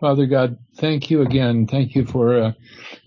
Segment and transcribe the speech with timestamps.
[0.00, 1.66] Father God, thank you again.
[1.66, 2.52] Thank you for uh,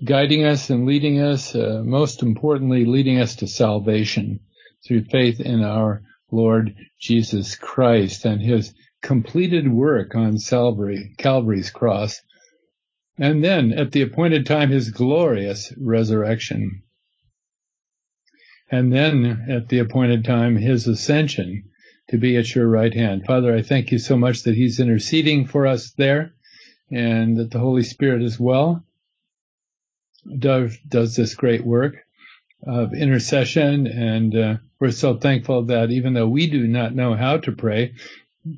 [0.04, 4.39] guiding us and leading us, uh, most importantly, leading us to salvation
[4.88, 8.73] through faith in our Lord Jesus Christ and his
[9.04, 12.21] completed work on Calvary, Calvary's cross.
[13.19, 16.81] And then at the appointed time, his glorious resurrection.
[18.71, 21.66] And then at the appointed time, his ascension
[22.09, 23.26] to be at your right hand.
[23.27, 26.34] Father, I thank you so much that he's interceding for us there
[26.91, 28.84] and that the Holy Spirit as well
[30.38, 31.95] does, does this great work
[32.65, 33.88] of intercession.
[33.88, 37.93] And uh, we're so thankful that even though we do not know how to pray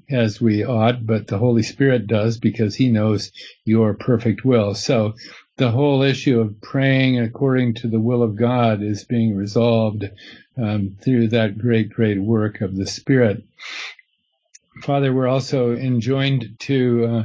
[0.10, 3.32] as we ought, but the Holy Spirit does because he knows
[3.66, 4.76] your perfect will.
[4.76, 5.14] So
[5.58, 10.10] the whole issue of praying according to the will of God is being resolved
[10.58, 13.44] um, through that great, great work of the Spirit.
[14.84, 17.24] Father, we're also enjoined to uh,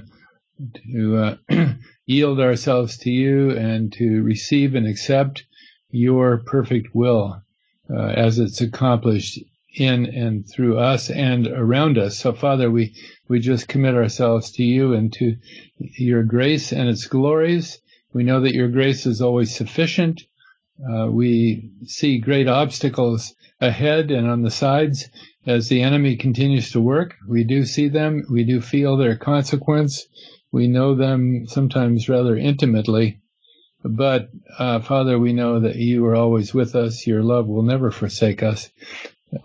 [0.92, 1.66] to uh,
[2.06, 5.45] yield ourselves to you and to receive and accept
[5.90, 7.43] your perfect will
[7.90, 9.38] uh, as it's accomplished
[9.74, 12.18] in and through us and around us.
[12.18, 12.95] So, Father, we,
[13.29, 15.37] we just commit ourselves to you and to
[15.79, 17.79] your grace and its glories.
[18.12, 20.23] We know that your grace is always sufficient.
[20.80, 25.09] Uh, we see great obstacles ahead and on the sides
[25.46, 27.15] as the enemy continues to work.
[27.29, 28.24] We do see them.
[28.30, 30.07] We do feel their consequence.
[30.52, 33.21] We know them sometimes rather intimately.
[33.85, 37.07] But, uh, Father, we know that you are always with us.
[37.07, 38.71] Your love will never forsake us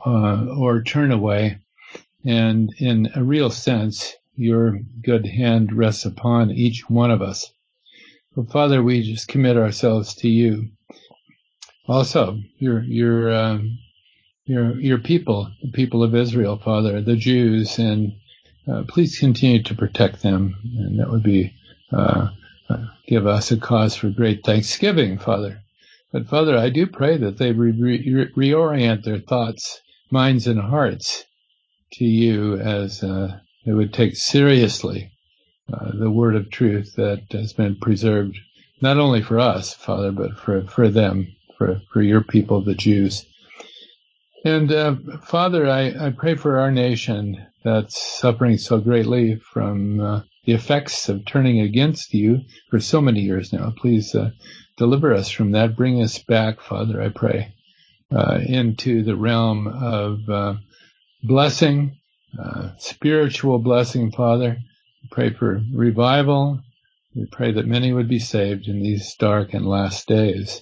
[0.06, 1.58] uh, or turn away.
[2.24, 7.52] And in a real sense, your good hand rests upon each one of us.
[8.36, 10.70] But Father, we just commit ourselves to you.
[11.88, 13.78] Also, your your um,
[14.46, 18.14] your your people, the people of Israel, Father, the Jews, and
[18.72, 21.54] uh, please continue to protect them, and that would be
[21.92, 22.30] uh,
[22.70, 25.62] uh, give us a cause for great thanksgiving, Father.
[26.12, 31.26] But Father, I do pray that they re- re- reorient their thoughts, minds, and hearts
[31.94, 35.12] to you as uh, they would take seriously
[35.74, 38.38] uh, the word of truth that has been preserved,
[38.82, 41.28] not only for us, Father, but for, for them,
[41.58, 43.26] for, for your people, the Jews.
[44.44, 50.22] And uh, Father, I, I pray for our nation that's suffering so greatly from uh,
[50.46, 53.72] the effects of turning against you for so many years now.
[53.76, 54.32] Please uh,
[54.78, 55.76] deliver us from that.
[55.76, 57.54] Bring us back, Father, I pray,
[58.12, 60.56] uh, into the realm of uh,
[61.24, 61.98] blessing,
[62.42, 64.58] uh, spiritual blessing, Father.
[65.04, 66.60] We pray for revival.
[67.16, 70.62] We pray that many would be saved in these dark and last days.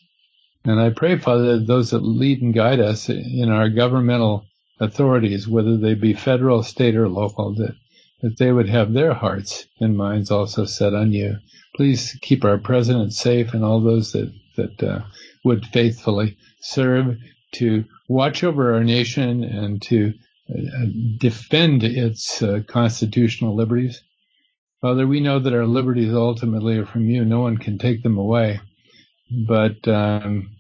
[0.66, 4.46] And I pray, Father, that those that lead and guide us in our governmental
[4.80, 7.76] authorities, whether they be federal, state, or local, that,
[8.22, 11.38] that they would have their hearts and minds also set on you.
[11.76, 15.02] Please keep our president safe and all those that, that uh,
[15.44, 17.18] would faithfully serve
[17.52, 20.14] to watch over our nation and to
[20.50, 20.86] uh,
[21.18, 24.02] defend its uh, constitutional liberties.
[24.82, 27.26] Father, we know that our liberties ultimately are from you.
[27.26, 28.60] No one can take them away.
[29.30, 30.56] But um,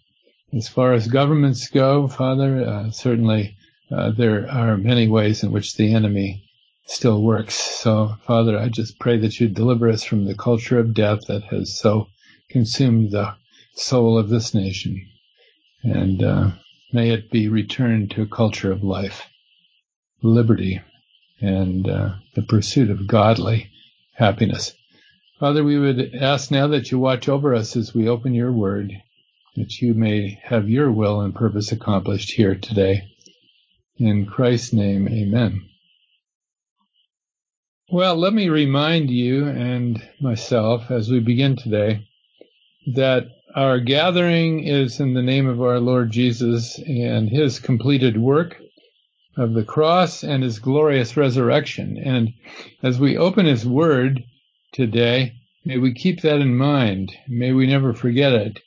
[0.53, 3.55] as far as governments go, Father, uh, certainly
[3.91, 6.43] uh, there are many ways in which the enemy
[6.85, 7.55] still works.
[7.55, 11.43] So, Father, I just pray that you deliver us from the culture of death that
[11.45, 12.07] has so
[12.49, 13.35] consumed the
[13.73, 15.07] soul of this nation.
[15.83, 16.51] And uh,
[16.91, 19.23] may it be returned to a culture of life,
[20.21, 20.81] liberty,
[21.39, 23.69] and uh, the pursuit of godly
[24.15, 24.73] happiness.
[25.39, 28.91] Father, we would ask now that you watch over us as we open your word,
[29.55, 33.03] that you may have your will and purpose accomplished here today.
[33.99, 35.67] In Christ's name, amen.
[37.91, 42.07] Well, let me remind you and myself as we begin today
[42.95, 48.55] that our gathering is in the name of our Lord Jesus and his completed work
[49.37, 51.97] of the cross and his glorious resurrection.
[51.97, 52.33] And
[52.81, 54.23] as we open his word,
[54.71, 55.33] today.
[55.65, 57.11] May we keep that in mind.
[57.27, 58.59] May we never forget it.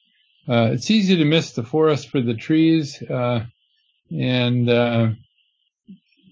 [0.48, 3.44] Uh, it's easy to miss the forest for the trees, uh,
[4.10, 5.10] and uh,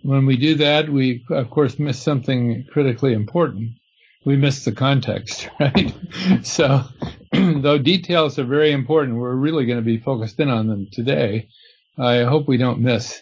[0.02, 3.72] when we do that, we of course miss something critically important.
[4.24, 5.94] We miss the context, right?
[6.42, 6.84] so,
[7.32, 11.48] though details are very important, we're really going to be focused in on them today.
[11.98, 13.20] I hope we don't miss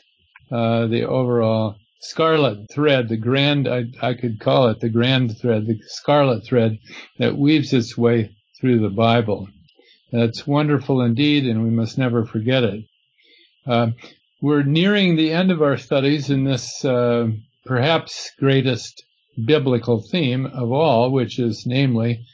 [0.50, 5.66] uh, the overall scarlet thread, the grand, I, I could call it the grand thread,
[5.66, 6.78] the scarlet thread
[7.18, 9.48] that weaves its way through the Bible.
[10.12, 12.84] That's wonderful indeed, and we must never forget it.
[13.66, 13.88] Uh,
[14.40, 17.28] we're nearing the end of our studies in this uh,
[17.64, 19.02] perhaps greatest
[19.44, 22.24] biblical theme of all, which is namely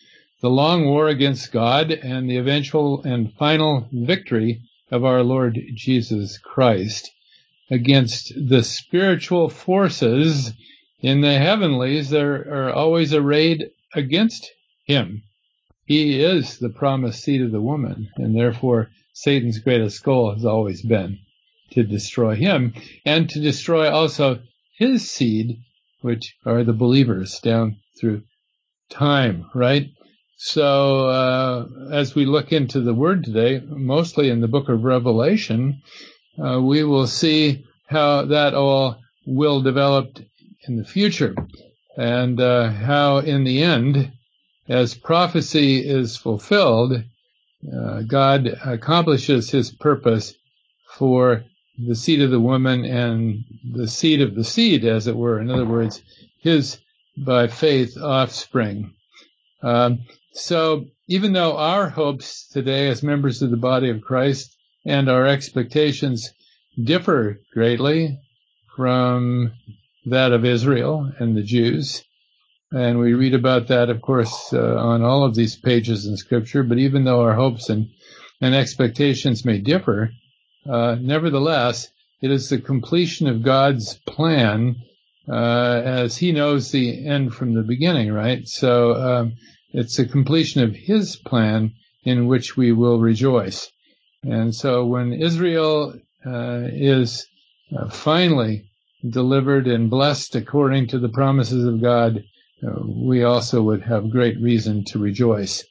[0.43, 4.61] the long war against God and the eventual and final victory
[4.91, 7.11] of our Lord Jesus Christ
[7.71, 10.53] against the spiritual forces
[11.01, 14.51] in the heavenlies that are always arrayed against
[14.85, 15.23] him.
[15.87, 20.83] He is the promised seed of the woman, and therefore Satan's greatest goal has always
[20.83, 21.19] been
[21.75, 22.75] to destroy him
[23.05, 24.41] and to destroy also
[24.77, 25.59] his seed,
[26.01, 28.23] which are the believers down through
[28.91, 29.91] time, right?
[30.37, 35.83] So, uh, as we look into the word today, mostly in the book of Revelation,
[36.39, 40.19] uh, we will see how that all will develop
[40.67, 41.35] in the future
[41.97, 44.13] and uh, how in the end,
[44.69, 47.05] as prophecy is fulfilled,
[47.73, 50.35] uh, God accomplishes his purpose
[50.99, 51.45] for
[51.79, 55.41] the seed of the woman and the seed of the seed, as it were.
[55.41, 56.03] In other words,
[56.41, 56.79] his
[57.17, 58.93] by faith offspring.
[59.63, 60.01] Um,
[60.33, 65.27] so even though our hopes today as members of the body of Christ and our
[65.27, 66.33] expectations
[66.83, 68.19] differ greatly
[68.77, 69.53] from
[70.07, 72.03] that of Israel and the Jews,
[72.73, 76.65] and we read about that, of course, uh, on all of these pages in Scripture.
[76.65, 77.89] But even though our hopes and,
[78.41, 80.11] and expectations may differ,
[80.69, 81.89] uh, nevertheless,
[82.23, 84.77] it is the completion of God's plan
[85.29, 88.47] uh, as He knows the end from the beginning, right?
[88.49, 89.35] So um,
[89.73, 91.73] it's a completion of His plan
[92.05, 93.71] in which we will rejoice.
[94.23, 95.95] And so when Israel
[96.27, 97.27] uh, is
[97.77, 98.65] uh, finally
[99.09, 102.25] delivered and blessed according to the promises of God,
[102.67, 105.65] uh, we also would have great reason to rejoice.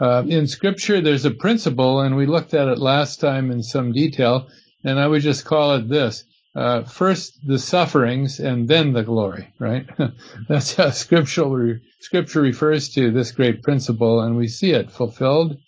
[0.00, 3.92] Uh, in Scripture, there's a principle, and we looked at it last time in some
[3.92, 4.48] detail,
[4.84, 6.24] and I would just call it this.
[6.54, 9.86] Uh, first the sufferings and then the glory, right?
[10.48, 15.58] That's how scripture, scripture refers to this great principle, and we see it fulfilled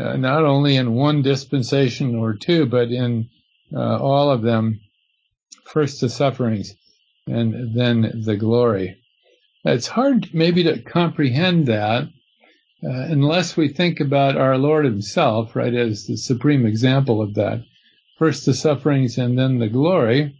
[0.00, 3.28] uh, not only in one dispensation or two, but in
[3.74, 4.80] uh, all of them.
[5.64, 6.74] First the sufferings
[7.26, 8.98] and then the glory.
[9.64, 12.08] It's hard maybe to comprehend that
[12.84, 17.62] uh, unless we think about our Lord Himself, right, as the supreme example of that.
[18.18, 20.34] First the sufferings and then the glory.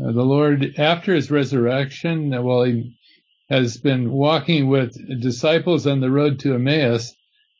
[0.00, 2.96] Uh, the Lord, after His resurrection, uh, well, He
[3.50, 7.14] has been walking with disciples on the road to Emmaus,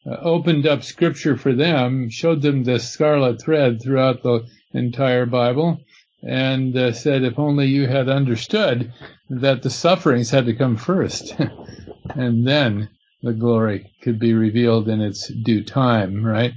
[0.06, 5.81] uh, opened up Scripture for them, showed them the scarlet thread throughout the entire Bible,
[6.23, 8.91] and uh, said, if only you had understood
[9.29, 11.35] that the sufferings had to come first,
[12.15, 12.88] and then
[13.25, 16.53] the glory could be revealed in its due time, right?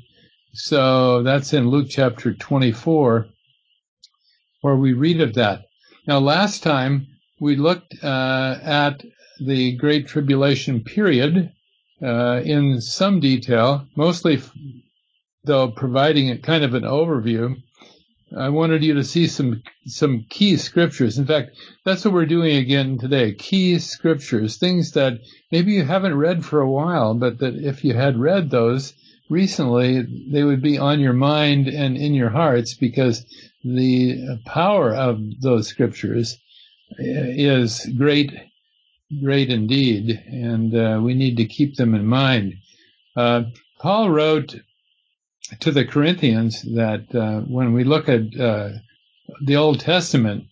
[0.54, 3.28] So that's in Luke chapter 24,
[4.62, 5.62] where we read of that.
[6.08, 7.08] Now, last time
[7.40, 9.02] we looked uh, at
[9.40, 11.54] the Great Tribulation period
[12.04, 14.42] uh, in some detail, mostly
[15.46, 17.56] though providing a kind of an overview.
[18.36, 21.18] I wanted you to see some some key scriptures.
[21.18, 23.34] In fact, that's what we're doing again today.
[23.34, 25.22] Key scriptures, things that
[25.52, 28.94] maybe you haven't read for a while, but that if you had read those
[29.30, 33.26] recently, they would be on your mind and in your hearts because
[33.64, 36.38] the power of those scriptures
[36.98, 38.32] is great,
[39.24, 42.56] great indeed, and uh, we need to keep them in mind.
[43.16, 43.44] Uh,
[43.80, 44.56] Paul wrote
[45.60, 48.70] to the Corinthians that uh, when we look at uh,
[49.42, 50.46] the Old Testament,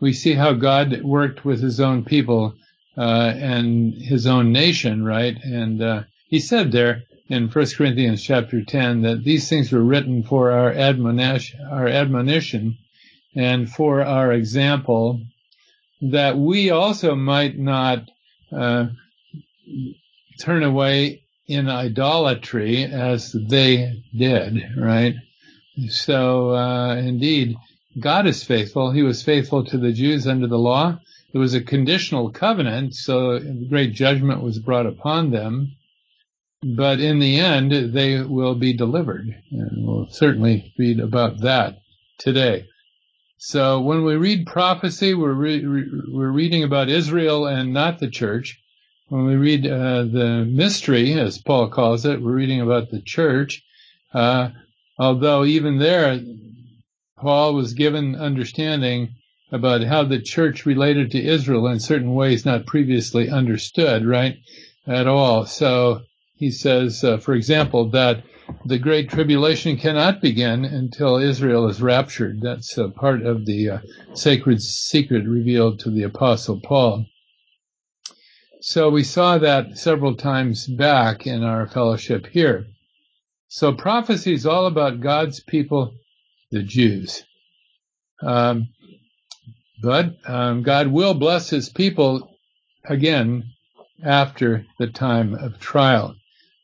[0.00, 2.54] we see how God worked with His own people
[2.96, 5.36] uh, and His own nation, right?
[5.42, 10.22] And uh, He said there in 1 Corinthians chapter 10 that these things were written
[10.22, 12.76] for our admonition, our admonition
[13.34, 15.20] and for our example,
[16.02, 18.10] that we also might not
[18.54, 18.86] uh,
[20.40, 25.14] turn away in idolatry as they did, right?
[25.88, 27.56] So, uh, indeed,
[27.98, 28.90] God is faithful.
[28.90, 30.98] He was faithful to the Jews under the law.
[31.32, 35.72] It was a conditional covenant, so great judgment was brought upon them.
[36.62, 39.34] But in the end, they will be delivered.
[39.50, 41.78] And we'll certainly read about that
[42.18, 42.66] today.
[43.38, 48.61] So when we read prophecy, we're, re- we're reading about Israel and not the church
[49.12, 53.62] when we read uh, the mystery, as Paul calls it, we're reading about the church.
[54.14, 54.48] Uh,
[54.98, 56.18] although even there,
[57.18, 59.16] Paul was given understanding
[59.50, 64.38] about how the church related to Israel in certain ways not previously understood, right,
[64.86, 65.44] at all.
[65.44, 66.00] So
[66.36, 68.24] he says, uh, for example, that
[68.64, 72.40] the great tribulation cannot begin until Israel is raptured.
[72.40, 73.78] That's part of the uh,
[74.14, 77.04] sacred secret revealed to the apostle Paul.
[78.64, 82.64] So we saw that several times back in our fellowship here.
[83.48, 85.92] So prophecy is all about God's people,
[86.52, 87.24] the Jews.
[88.22, 88.68] Um,
[89.82, 92.38] but um, God will bless his people
[92.84, 93.50] again
[94.04, 96.14] after the time of trial.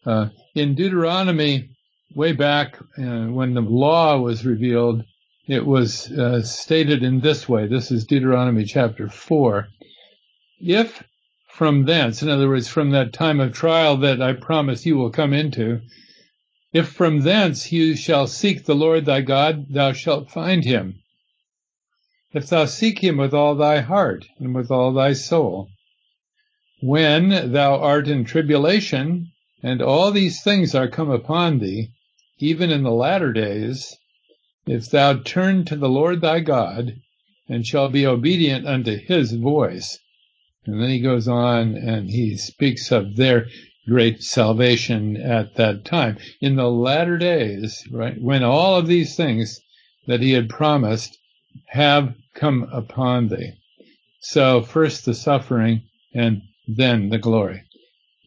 [0.07, 1.69] Uh, in Deuteronomy,
[2.14, 5.02] way back uh, when the law was revealed,
[5.49, 7.67] it was uh, stated in this way.
[7.67, 9.67] This is Deuteronomy chapter 4.
[10.61, 11.02] If
[11.58, 15.10] from thence, in other words, from that time of trial that I promise you will
[15.10, 15.80] come into,
[16.72, 21.02] if from thence you shall seek the Lord thy God, thou shalt find him.
[22.32, 25.68] If thou seek him with all thy heart and with all thy soul.
[26.80, 31.88] When thou art in tribulation, and all these things are come upon thee,
[32.38, 33.96] even in the latter days,
[34.64, 37.00] if thou turn to the Lord thy God,
[37.48, 39.98] and shall be obedient unto his voice,
[40.68, 43.46] and then he goes on and he speaks of their
[43.88, 46.18] great salvation at that time.
[46.42, 49.60] In the latter days, right, when all of these things
[50.06, 51.16] that he had promised
[51.66, 53.52] have come upon thee.
[54.20, 55.82] So first the suffering
[56.14, 57.62] and then the glory.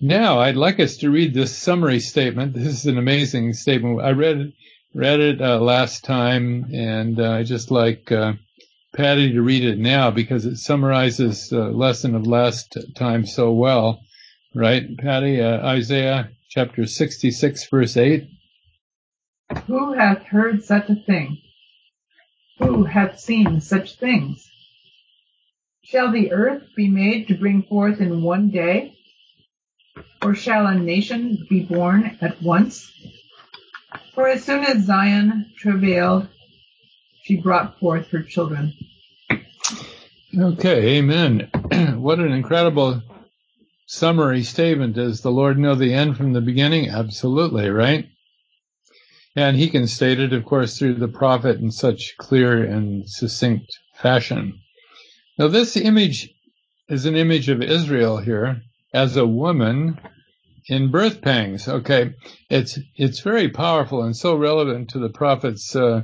[0.01, 2.55] Now I'd like us to read this summary statement.
[2.55, 4.01] This is an amazing statement.
[4.01, 4.51] I read
[4.95, 8.33] read it uh, last time, and uh, I just like uh,
[8.95, 14.01] Patty to read it now because it summarizes the lesson of last time so well.
[14.53, 15.41] Right, Patty?
[15.41, 18.29] Uh, Isaiah chapter 66, verse 8.
[19.67, 21.37] Who hath heard such a thing?
[22.59, 24.45] Who hath seen such things?
[25.83, 28.97] Shall the earth be made to bring forth in one day?
[30.21, 32.91] Or shall a nation be born at once?
[34.13, 36.27] For as soon as Zion travailed,
[37.31, 38.73] she brought forth her children.
[40.37, 41.49] Okay, amen.
[42.01, 43.01] what an incredible
[43.85, 44.95] summary statement.
[44.95, 46.89] Does the Lord know the end from the beginning?
[46.89, 48.09] Absolutely, right?
[49.33, 53.79] And he can state it, of course, through the prophet in such clear and succinct
[53.95, 54.59] fashion.
[55.37, 56.33] Now, this image
[56.89, 58.61] is an image of Israel here
[58.93, 59.97] as a woman
[60.67, 61.69] in birth pangs.
[61.69, 62.13] Okay,
[62.49, 66.01] it's it's very powerful and so relevant to the prophet's, uh,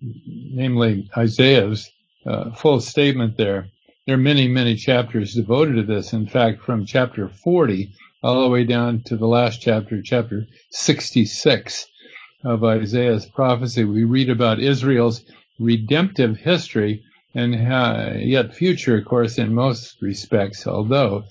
[0.00, 1.90] namely Isaiah's
[2.26, 3.68] uh, full statement there.
[4.06, 6.12] There are many, many chapters devoted to this.
[6.12, 11.86] In fact, from chapter 40 all the way down to the last chapter, chapter 66
[12.44, 15.24] of Isaiah's prophecy, we read about Israel's
[15.58, 17.02] redemptive history
[17.34, 17.54] and
[18.26, 21.24] yet future, of course, in most respects, although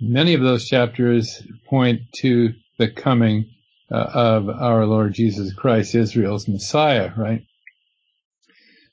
[0.00, 3.46] many of those chapters point to the coming
[3.90, 7.42] uh, of our Lord Jesus Christ, Israel's Messiah, right?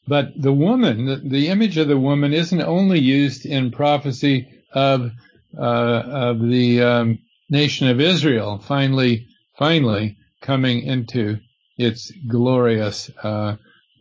[0.07, 5.11] But the woman, the, the image of the woman isn't only used in prophecy of,
[5.57, 7.19] uh, of the um,
[7.49, 11.39] nation of Israel finally, finally coming into
[11.77, 13.55] its glorious uh,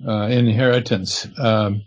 [0.06, 1.26] uh, inheritance.
[1.38, 1.82] Um,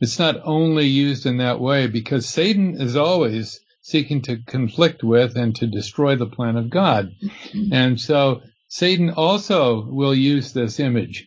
[0.00, 5.36] it's not only used in that way because Satan is always seeking to conflict with
[5.36, 7.12] and to destroy the plan of God.
[7.72, 11.26] And so Satan also will use this image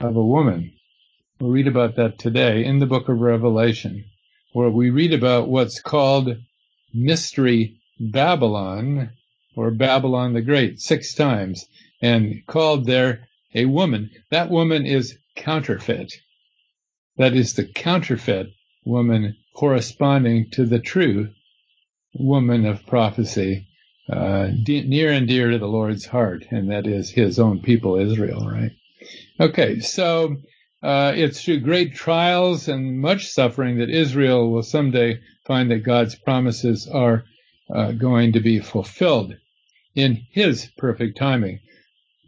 [0.00, 0.77] of a woman.
[1.40, 4.06] We'll read about that today in the book of Revelation,
[4.54, 6.36] where we read about what's called
[6.92, 9.10] Mystery Babylon
[9.54, 11.64] or Babylon the Great six times
[12.02, 14.10] and called there a woman.
[14.32, 16.12] That woman is counterfeit.
[17.18, 18.48] That is the counterfeit
[18.84, 21.28] woman corresponding to the true
[22.14, 23.68] woman of prophecy,
[24.10, 27.94] uh, de- near and dear to the Lord's heart, and that is his own people,
[27.94, 28.72] Israel, right?
[29.38, 30.36] Okay, so
[30.82, 36.14] uh, it's through great trials and much suffering that Israel will someday find that God's
[36.14, 37.24] promises are
[37.74, 39.34] uh, going to be fulfilled
[39.94, 41.60] in his perfect timing.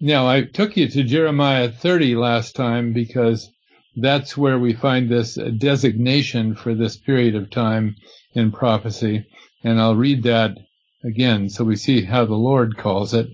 [0.00, 3.50] Now, I took you to Jeremiah 30 last time because
[3.96, 7.96] that's where we find this designation for this period of time
[8.32, 9.26] in prophecy.
[9.62, 10.56] And I'll read that
[11.04, 13.28] again so we see how the Lord calls it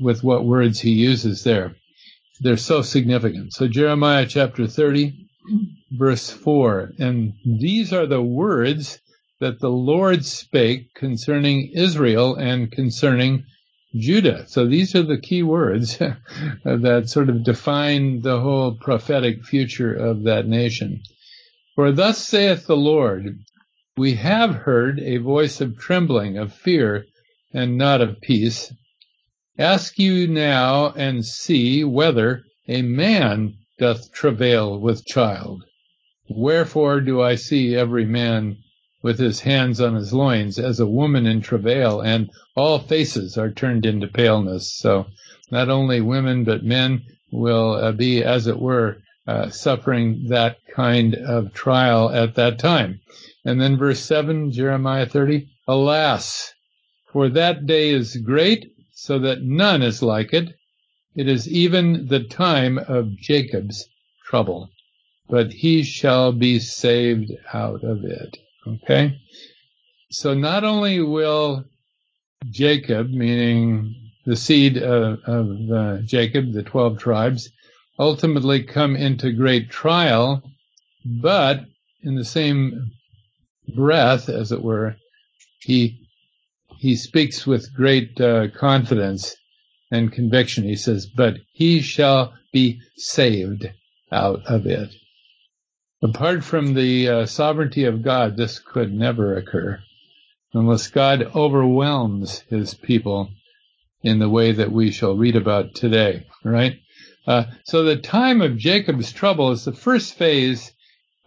[0.00, 1.76] with what words he uses there.
[2.42, 3.52] They're so significant.
[3.52, 5.28] So Jeremiah chapter 30,
[5.92, 6.92] verse 4.
[6.98, 8.98] And these are the words
[9.40, 13.44] that the Lord spake concerning Israel and concerning
[13.94, 14.46] Judah.
[14.48, 15.98] So these are the key words
[16.64, 21.02] that sort of define the whole prophetic future of that nation.
[21.74, 23.38] For thus saith the Lord,
[23.96, 27.04] we have heard a voice of trembling, of fear,
[27.52, 28.72] and not of peace.
[29.58, 35.64] Ask you now and see whether a man doth travail with child.
[36.30, 38.56] Wherefore do I see every man
[39.02, 43.50] with his hands on his loins as a woman in travail, and all faces are
[43.50, 44.72] turned into paleness.
[44.72, 45.06] So
[45.50, 51.14] not only women, but men will uh, be, as it were, uh, suffering that kind
[51.14, 53.00] of trial at that time.
[53.44, 56.54] And then verse 7, Jeremiah 30, Alas,
[57.12, 58.71] for that day is great,
[59.02, 60.54] so that none is like it.
[61.16, 63.88] It is even the time of Jacob's
[64.24, 64.70] trouble,
[65.28, 68.38] but he shall be saved out of it.
[68.64, 69.18] Okay?
[70.12, 71.64] So not only will
[72.48, 73.92] Jacob, meaning
[74.24, 77.50] the seed of, of uh, Jacob, the 12 tribes,
[77.98, 80.44] ultimately come into great trial,
[81.04, 81.64] but
[82.04, 82.92] in the same
[83.74, 84.94] breath, as it were,
[85.58, 86.01] he
[86.82, 89.36] he speaks with great uh, confidence
[89.92, 90.64] and conviction.
[90.64, 93.70] He says, "But he shall be saved
[94.10, 94.92] out of it."
[96.02, 99.78] Apart from the uh, sovereignty of God, this could never occur
[100.52, 103.30] unless God overwhelms his people
[104.02, 106.80] in the way that we shall read about today, right?
[107.28, 110.72] Uh, so the time of Jacob's trouble is the first phase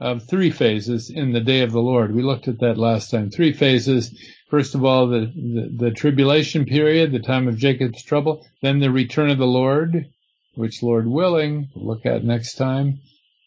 [0.01, 2.13] of three phases in the day of the Lord.
[2.13, 3.29] We looked at that last time.
[3.31, 4.13] Three phases.
[4.49, 8.91] First of all, the, the, the tribulation period, the time of Jacob's trouble, then the
[8.91, 10.07] return of the Lord,
[10.53, 13.01] which Lord willing, we'll look at next time.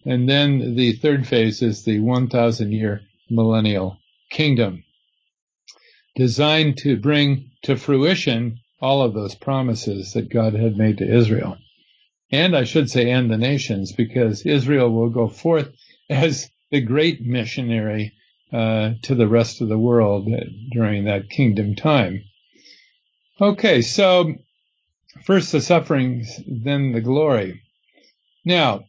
[0.04, 3.98] And then the third phase is the 1,000 year millennial
[4.30, 4.84] kingdom,
[6.16, 11.58] designed to bring to fruition all of those promises that God had made to Israel.
[12.30, 15.72] And I should say, and the nations, because Israel will go forth
[16.10, 18.12] as the great missionary
[18.52, 20.28] uh, to the rest of the world
[20.72, 22.22] during that kingdom time.
[23.40, 24.34] Okay, so
[25.24, 27.60] first the sufferings, then the glory.
[28.44, 28.84] Now,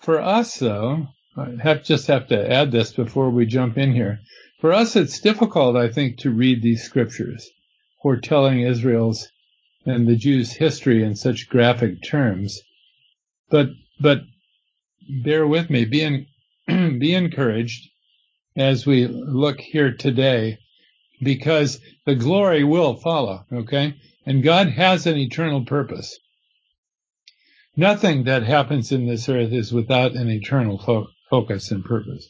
[0.00, 4.20] for us though, I have just have to add this before we jump in here.
[4.60, 7.50] For us, it's difficult, I think, to read these scriptures
[8.02, 9.28] foretelling Israel's
[9.86, 12.60] and the Jews' history in such graphic terms.
[13.50, 13.68] But,
[14.00, 14.22] but
[15.22, 16.26] bear with me, be, in,
[16.98, 17.88] be encouraged
[18.56, 20.58] as we look here today
[21.22, 23.94] because the glory will follow, okay?
[24.26, 26.18] And God has an eternal purpose.
[27.76, 32.28] Nothing that happens in this earth is without an eternal fo- focus and purpose.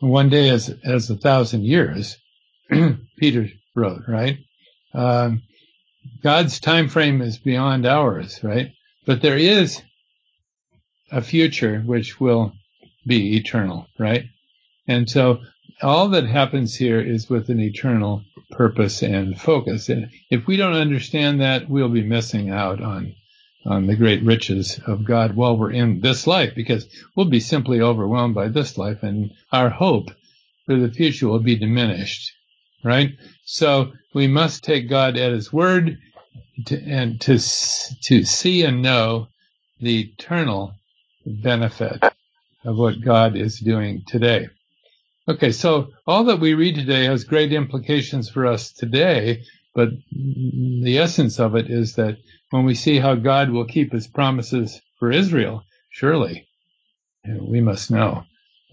[0.00, 2.16] One day is as a thousand years,
[3.18, 4.38] Peter wrote, right?
[4.94, 5.42] Um,
[6.22, 8.72] God's time frame is beyond ours, right?
[9.06, 9.82] But there is
[11.10, 12.52] a future which will
[13.06, 14.24] be eternal, right?
[14.86, 15.40] And so
[15.82, 19.88] all that happens here is with an eternal purpose and focus.
[19.88, 23.14] And if we don't understand that, we'll be missing out on
[23.64, 27.80] on the great riches of God while we're in this life because we'll be simply
[27.80, 30.10] overwhelmed by this life and our hope
[30.66, 32.32] for the future will be diminished,
[32.84, 33.10] right?
[33.44, 35.98] So we must take God at his word
[36.66, 39.28] to, and to, to see and know
[39.80, 40.74] the eternal
[41.24, 42.02] benefit
[42.64, 44.48] of what God is doing today.
[45.28, 50.98] Okay, so all that we read today has great implications for us today, but the
[50.98, 52.16] essence of it is that
[52.50, 56.48] when we see how God will keep his promises for Israel, surely
[57.40, 58.24] we must know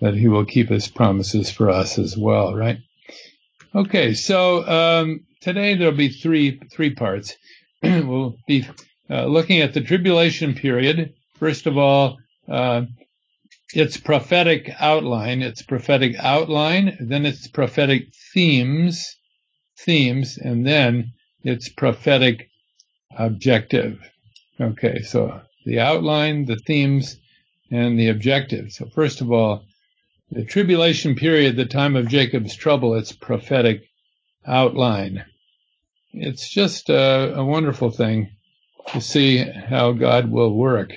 [0.01, 2.79] that he will keep his promises for us as well, right?
[3.75, 7.35] Okay, so um, today there'll be three three parts.
[7.83, 8.67] we'll be
[9.07, 11.13] uh, looking at the tribulation period.
[11.35, 12.83] First of all, uh,
[13.73, 19.15] its prophetic outline, its prophetic outline, then its prophetic themes,
[19.77, 22.49] themes, and then its prophetic
[23.17, 23.99] objective.
[24.59, 27.17] Okay, so the outline, the themes,
[27.71, 28.71] and the objective.
[28.71, 29.63] So first of all,
[30.31, 33.83] the tribulation period, the time of Jacob's trouble, its prophetic
[34.45, 35.25] outline.
[36.13, 38.31] It's just a, a wonderful thing
[38.87, 40.93] to see how God will work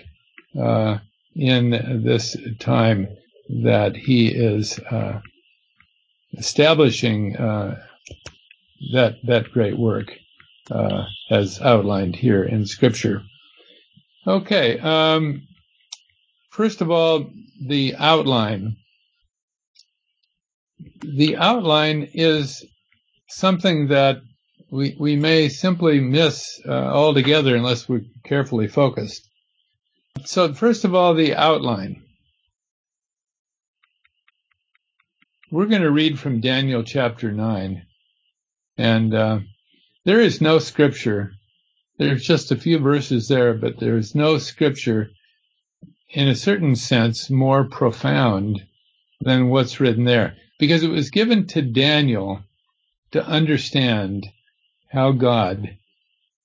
[0.59, 0.99] uh,
[1.35, 3.09] in this time
[3.62, 5.21] that He is uh,
[6.35, 7.83] establishing uh,
[8.92, 10.12] that that great work
[10.71, 13.23] uh, as outlined here in Scripture.
[14.27, 15.42] Okay, um,
[16.51, 17.31] first of all,
[17.66, 18.77] the outline.
[21.01, 22.64] The outline is
[23.29, 24.18] something that
[24.71, 29.29] we, we may simply miss uh, altogether unless we're carefully focused.
[30.25, 32.03] So first of all, the outline.
[35.51, 37.87] We're going to read from Daniel chapter 9.
[38.79, 39.40] And uh,
[40.05, 41.33] there is no scripture.
[41.98, 45.11] There's just a few verses there, but there is no scripture
[46.09, 48.62] in a certain sense more profound
[49.20, 50.37] than what's written there.
[50.62, 52.40] because it was given to Daniel
[53.11, 54.29] to understand
[54.92, 55.77] how God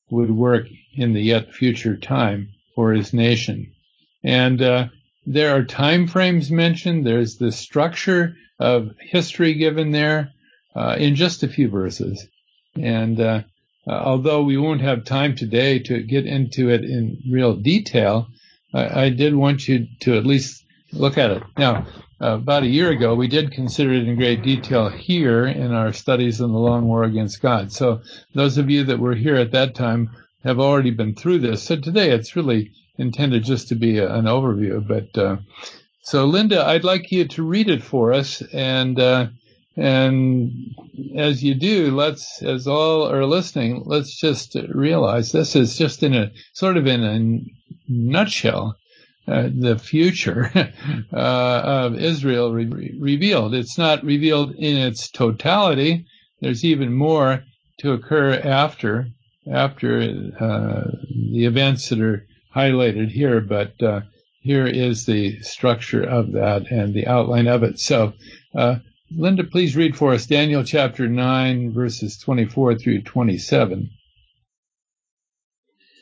[0.10, 3.74] would work in the yet future time for his nation.
[4.24, 4.90] And uh,
[5.26, 7.08] there are time frames mentioned.
[7.08, 10.32] There's the structure of history given there
[10.76, 12.28] uh, in just a few verses.
[12.80, 13.42] And uh,
[13.88, 18.28] although we won't have time today to get into it in real detail,
[18.76, 20.64] I, I did want you to at least
[20.94, 21.42] look at it.
[21.58, 21.88] Now,
[22.22, 25.94] uh, about a year ago, we did consider it in great detail here in our
[25.94, 27.72] studies on the long war against God.
[27.72, 28.02] So
[28.36, 30.12] those of you that were here at that time
[30.48, 31.64] have already been through this.
[31.64, 34.86] So today it's really intended just to be a, an overview.
[34.88, 35.38] But uh,
[36.02, 39.28] so, Linda, I'd like you to read it for us, and uh,
[39.76, 40.74] and
[41.16, 46.16] as you do, let's, as all are listening, let's just realize this is just in
[46.16, 47.42] a sort of in a
[47.88, 48.76] nutshell
[49.28, 50.50] uh, the future
[51.14, 53.54] uh, of Israel re- revealed.
[53.54, 56.06] It's not revealed in its totality.
[56.42, 57.44] There's even more
[57.80, 59.10] to occur after
[59.52, 60.02] after
[60.40, 60.92] uh,
[61.32, 64.02] the events that are highlighted here, but uh,
[64.42, 67.80] here is the structure of that and the outline of it.
[67.80, 68.14] So,
[68.56, 68.78] uh,
[69.12, 73.90] Linda, please read for us Daniel chapter 9, verses 24 through 27.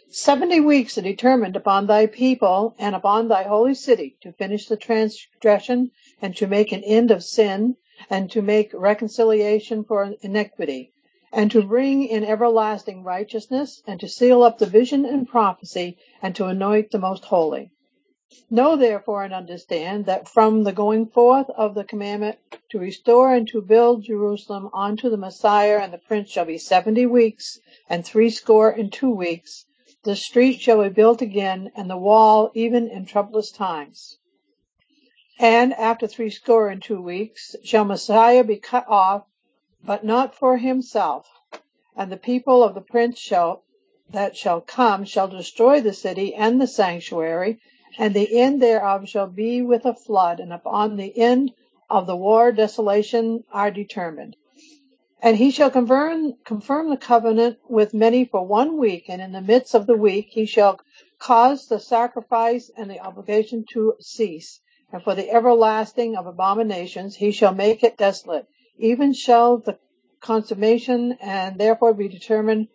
[0.09, 4.77] Seventy weeks are determined upon thy people and upon thy holy city to finish the
[4.77, 7.75] transgression and to make an end of sin
[8.09, 10.93] and to make reconciliation for iniquity
[11.35, 16.35] and to bring in everlasting righteousness and to seal up the vision and prophecy and
[16.35, 17.69] to anoint the most holy.
[18.49, 22.39] Know therefore and understand that from the going forth of the commandment
[22.71, 27.05] to restore and to build Jerusalem unto the Messiah and the Prince shall be seventy
[27.05, 29.65] weeks and threescore and two weeks
[30.05, 34.19] the street shall be built again, and the wall even in troublous times.
[35.39, 39.23] And after threescore and two weeks shall Messiah be cut off,
[39.85, 41.27] but not for himself.
[41.95, 43.61] And the people of the prince shall
[44.09, 47.59] that shall come shall destroy the city and the sanctuary,
[47.97, 51.51] and the end thereof shall be with a flood, and upon the end
[51.89, 54.35] of the war desolation are determined.
[55.21, 59.41] And he shall confirm, confirm the covenant with many for one week, and in the
[59.41, 60.79] midst of the week he shall
[61.19, 64.59] cause the sacrifice and the oblation to cease.
[64.91, 68.47] And for the everlasting of abominations he shall make it desolate.
[68.77, 69.77] Even shall the
[70.21, 72.67] consummation and therefore be determined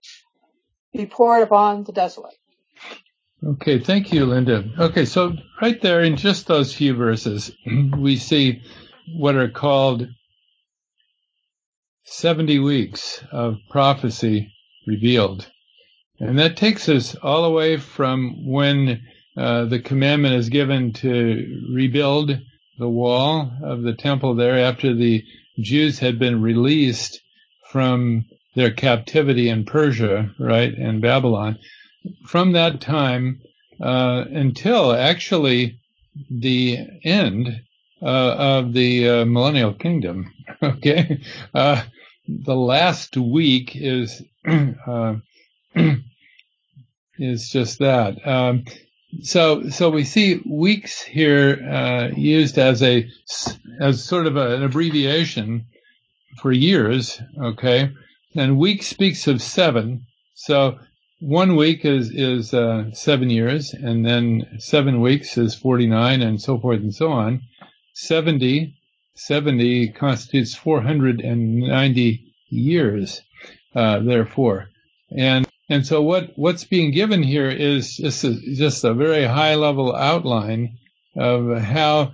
[0.93, 2.35] be poured upon the desolate.
[3.45, 4.65] Okay, thank you, Linda.
[4.79, 7.51] Okay, so right there in just those few verses,
[7.97, 8.63] we see
[9.17, 10.07] what are called
[12.05, 14.53] 70 weeks of prophecy
[14.87, 15.51] revealed.
[16.19, 19.03] And that takes us all the way from when
[19.37, 22.37] uh, the commandment is given to rebuild
[22.79, 25.23] the wall of the temple there after the
[25.61, 27.21] Jews had been released
[27.71, 28.25] from
[28.57, 31.59] their captivity in Persia, right, and Babylon.
[32.27, 33.41] From that time
[33.81, 35.79] uh, until actually
[36.31, 37.63] the end
[38.03, 40.33] uh, of the uh, millennial kingdom.
[40.63, 41.23] Okay,
[41.55, 41.83] uh,
[42.29, 45.15] the last week is uh,
[47.19, 48.27] is just that.
[48.27, 48.65] Um,
[49.23, 53.09] so so we see weeks here uh, used as a
[53.81, 55.67] as sort of a, an abbreviation
[56.41, 57.21] for years.
[57.41, 57.91] Okay,
[58.37, 60.07] and week speaks of seven.
[60.35, 60.79] So
[61.21, 66.41] one week is is uh, seven years, and then seven weeks is forty nine, and
[66.41, 67.43] so forth and so on.
[67.95, 68.75] Seventy
[69.21, 73.23] 70 constitutes 490 years,
[73.75, 74.71] uh, therefore.
[75.15, 79.55] And, and so what, what's being given here is just a, just a very high
[79.55, 80.77] level outline
[81.17, 82.13] of how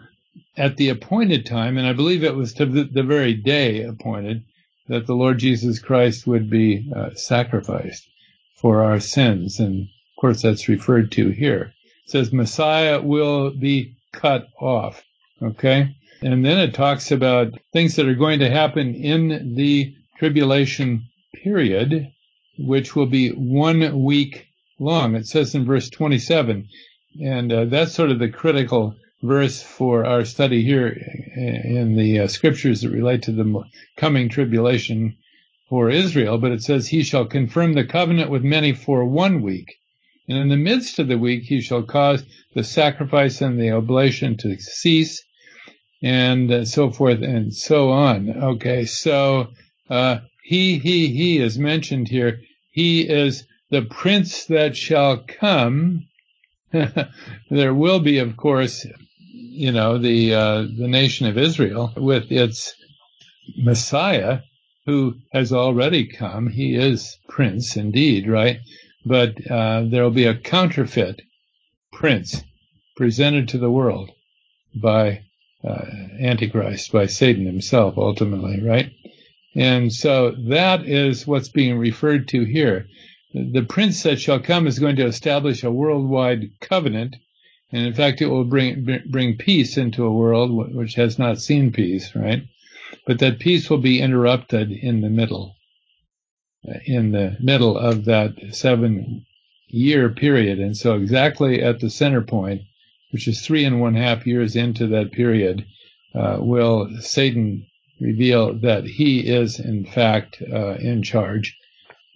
[0.57, 4.45] at the appointed time, and I believe it was to the, the very day appointed,
[4.89, 8.09] that the Lord Jesus Christ would be uh, sacrificed
[8.57, 9.59] for our sins.
[9.59, 11.73] And of course, that's referred to here.
[12.05, 15.03] It says Messiah will be cut off.
[15.43, 15.97] Okay.
[16.23, 22.13] And then it talks about things that are going to happen in the tribulation period,
[22.59, 24.47] which will be one week
[24.79, 25.15] long.
[25.15, 26.69] It says in verse 27.
[27.23, 32.29] And uh, that's sort of the critical verse for our study here in the uh,
[32.29, 33.65] scriptures that relate to the
[33.97, 35.17] coming tribulation
[35.69, 36.39] for Israel.
[36.39, 39.77] But it says, He shall confirm the covenant with many for one week.
[40.29, 44.37] And in the midst of the week, he shall cause the sacrifice and the oblation
[44.39, 45.23] to cease
[46.03, 48.31] and uh, so forth and so on.
[48.31, 49.49] Okay, so
[49.89, 52.41] uh, he, he, he is mentioned here.
[52.77, 56.07] He is the prince that shall come.
[57.51, 58.87] there will be, of course,
[59.33, 62.75] you know, the uh, the nation of Israel with its
[63.57, 64.41] Messiah
[64.85, 66.49] who has already come.
[66.51, 68.59] He is Prince indeed, right?
[69.07, 71.23] But uh, there will be a counterfeit
[71.95, 72.43] Prince
[72.95, 74.11] presented to the world
[74.75, 75.23] by
[75.65, 75.87] uh,
[76.21, 78.93] Antichrist, by Satan himself, ultimately, right?
[79.57, 82.87] And so that is what's being referred to here.
[83.33, 87.17] The prince that shall come is going to establish a worldwide covenant,
[87.73, 91.73] and in fact, it will bring bring peace into a world which has not seen
[91.73, 92.43] peace, right?
[93.07, 95.57] But that peace will be interrupted in the middle,
[96.85, 99.25] in the middle of that seven
[99.69, 102.63] year period, and so exactly at the center point,
[103.11, 105.67] which is three and one half years into that period,
[106.15, 107.67] uh, will Satan
[108.01, 111.57] reveal that he is in fact uh, in charge,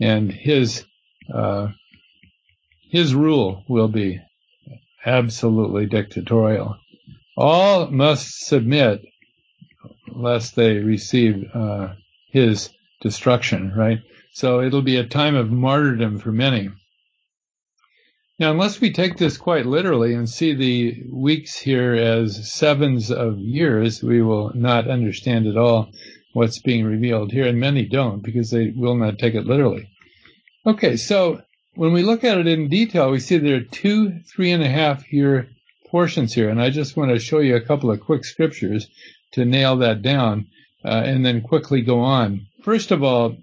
[0.00, 0.84] and his
[1.32, 1.68] uh,
[2.90, 4.20] his rule will be
[5.04, 6.76] absolutely dictatorial.
[7.36, 9.02] All must submit
[10.08, 11.94] lest they receive uh,
[12.30, 13.72] his destruction.
[13.74, 14.00] Right.
[14.32, 16.70] So it'll be a time of martyrdom for many.
[18.40, 23.38] Now, unless we take this quite literally and see the weeks here as sevens of
[23.38, 25.90] years, we will not understand at all
[26.32, 29.90] what's being revealed here, and many don't because they will not take it literally.
[30.64, 31.42] Okay, so
[31.74, 34.70] when we look at it in detail, we see there are two three and a
[34.70, 35.50] half year
[35.88, 38.88] portions here, and I just want to show you a couple of quick scriptures
[39.32, 40.46] to nail that down,
[40.82, 42.46] uh, and then quickly go on.
[42.62, 43.36] First of all,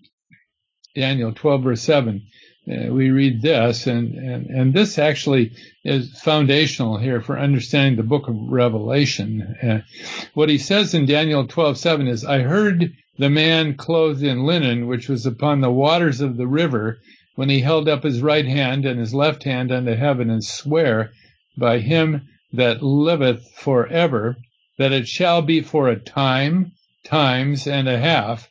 [0.96, 2.24] Daniel 12 verse 7
[2.70, 5.54] uh, we read this, and, and, and this actually
[5.86, 9.56] is foundational here for understanding the book of Revelation.
[9.64, 9.80] Uh,
[10.34, 15.08] what he says in Daniel 12:7 is, "I heard the man clothed in linen, which
[15.08, 17.00] was upon the waters of the river,
[17.36, 21.12] when he held up his right hand and his left hand unto heaven, and swear
[21.58, 24.36] by him that liveth forever,
[24.78, 26.74] that it shall be for a time,
[27.06, 28.50] times, and a half."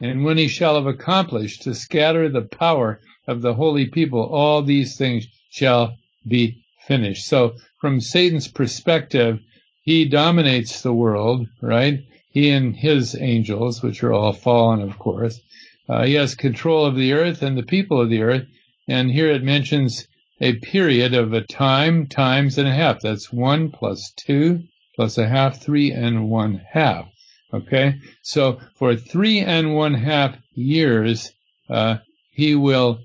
[0.00, 4.62] And when he shall have accomplished to scatter the power of the holy people, all
[4.62, 7.26] these things shall be finished.
[7.26, 9.38] So from Satan's perspective,
[9.82, 12.00] he dominates the world, right?
[12.30, 15.40] He and his angels, which are all fallen, of course.
[15.88, 18.46] Uh, he has control of the earth and the people of the earth.
[18.88, 20.06] And here it mentions
[20.40, 23.00] a period of a time, times and a half.
[23.00, 24.64] That's one plus two
[24.96, 27.06] plus a half, three and one half.
[27.52, 27.94] Okay.
[28.22, 31.32] So for three and one half years,
[31.70, 31.98] uh,
[32.30, 33.00] he will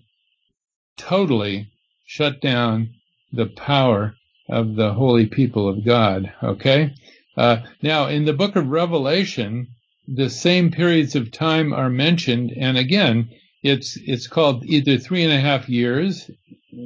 [0.98, 1.68] totally
[2.06, 2.90] shut down
[3.32, 4.16] the power
[4.50, 6.32] of the holy people of God.
[6.44, 6.94] Okay?
[7.36, 9.68] Uh, now, in the book of Revelation,
[10.08, 13.30] the same periods of time are mentioned, and again,
[13.64, 16.30] it's it's called either three and a half years,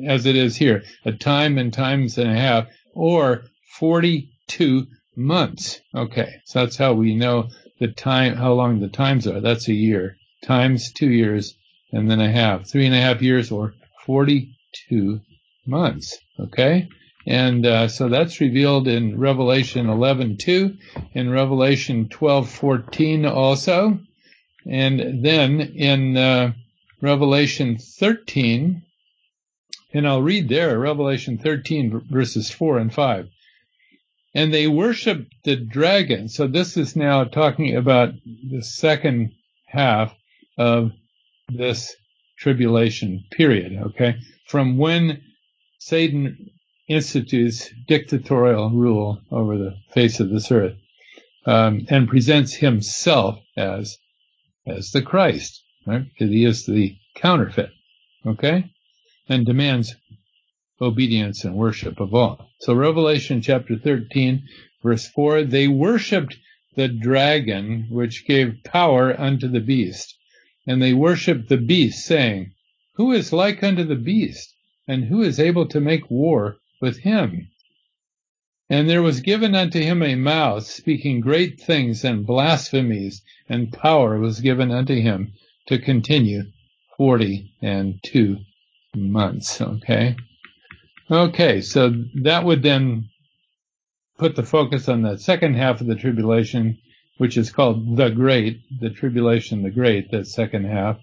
[0.06, 3.44] as it is here, a time and times and a half, or
[3.80, 5.82] forty-two months.
[5.96, 9.42] Okay, so that's how we know the time, how long the times are.
[9.42, 11.56] That's a year times two years,
[11.92, 13.74] and then a half, three and a half years, or
[14.08, 15.22] 42
[15.68, 16.18] months.
[16.40, 16.90] Okay?
[17.28, 20.78] And uh, so that's revealed in Revelation 11:2,
[21.14, 24.00] in Revelation 12:14 also,
[24.66, 26.54] and then in uh,
[27.02, 28.82] Revelation 13,
[29.94, 33.28] and I'll read there, Revelation 13 verses 4 and 5.
[34.34, 36.30] And they worshiped the dragon.
[36.30, 39.34] So this is now talking about the second
[39.66, 40.16] half
[40.58, 40.92] of
[41.50, 41.96] this
[42.38, 44.16] tribulation period, okay?
[44.48, 45.22] From when
[45.80, 46.52] Satan
[46.88, 50.78] institutes dictatorial rule over the face of this earth
[51.46, 53.98] um, and presents himself as
[54.66, 56.06] as the Christ, right?
[56.16, 57.72] He is the counterfeit,
[58.26, 58.70] okay?
[59.30, 59.96] And demands
[60.82, 62.50] obedience and worship of all.
[62.60, 64.44] So Revelation chapter 13,
[64.84, 66.38] verse 4, they worshipped
[66.76, 70.17] the dragon which gave power unto the beast
[70.68, 72.52] and they worshipped the beast, saying,
[72.96, 74.54] Who is like unto the beast,
[74.88, 77.50] and who is able to make war with him?
[78.70, 84.20] And there was given unto him a mouth speaking great things and blasphemies, and power
[84.20, 85.32] was given unto him
[85.68, 86.44] to continue
[86.98, 88.38] forty and two
[88.94, 89.62] months.
[89.62, 90.18] Okay.
[91.10, 93.08] Okay, so that would then
[94.18, 96.78] put the focus on the second half of the tribulation,
[97.18, 100.98] which is called the Great, the Tribulation, the Great, that second half,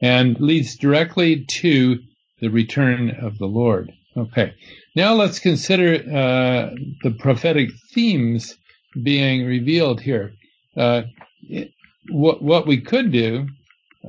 [0.00, 1.98] and leads directly to
[2.40, 3.92] the return of the Lord.
[4.16, 4.54] Okay.
[4.94, 8.56] Now let's consider uh, the prophetic themes
[9.02, 10.32] being revealed here.
[10.76, 11.02] Uh,
[11.42, 11.72] it,
[12.10, 13.48] what, what we could do,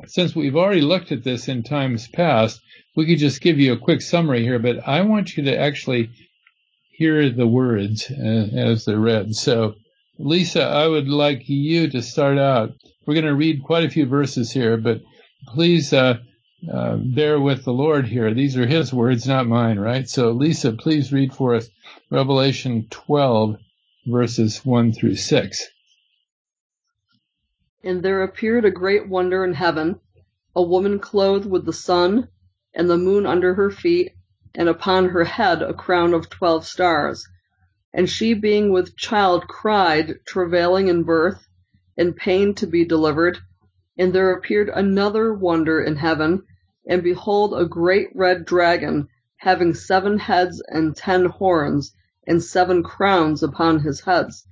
[0.07, 2.61] since we've already looked at this in times past,
[2.95, 6.09] we could just give you a quick summary here, but I want you to actually
[6.91, 9.35] hear the words uh, as they're read.
[9.35, 9.75] So
[10.17, 12.73] Lisa, I would like you to start out
[13.05, 15.01] we're going to read quite a few verses here, but
[15.47, 16.17] please uh,
[16.71, 18.33] uh, bear with the Lord here.
[18.33, 20.09] These are His words, not mine, right?
[20.09, 21.69] So, Lisa, please read for us
[22.09, 23.57] Revelation 12,
[24.07, 25.67] verses 1 through 6.
[27.83, 29.99] And there appeared a great wonder in heaven,
[30.55, 32.29] a woman clothed with the sun,
[32.73, 34.13] and the moon under her feet,
[34.55, 37.27] and upon her head a crown of twelve stars.
[37.95, 41.47] And she being with child cried, travailing in birth,
[41.95, 43.39] in pain to be delivered.
[43.97, 46.43] And there appeared another wonder in heaven,
[46.87, 51.95] and behold a great red dragon, having seven heads and ten horns,
[52.27, 54.45] and seven crowns upon his heads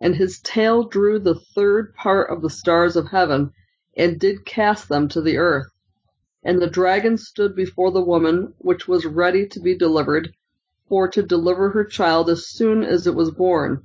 [0.00, 3.52] and his tail drew the third part of the stars of heaven,
[3.96, 5.70] and did cast them to the earth.
[6.42, 10.32] And the dragon stood before the woman, which was ready to be delivered,
[10.90, 13.84] for to deliver her child as soon as it was born.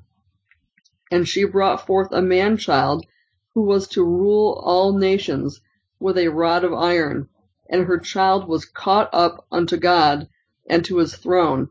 [1.12, 3.06] And she brought forth a man child,
[3.54, 5.62] who was to rule all nations,
[6.00, 7.30] with a rod of iron.
[7.70, 10.28] And her child was caught up unto God,
[10.68, 11.70] and to his throne.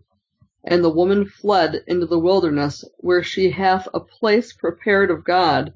[0.63, 5.75] And the woman fled into the wilderness, where she hath a place prepared of God,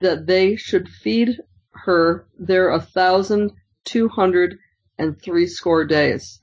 [0.00, 1.40] that they should feed
[1.72, 3.52] her there a thousand
[3.84, 4.58] two hundred
[4.98, 6.38] and threescore days.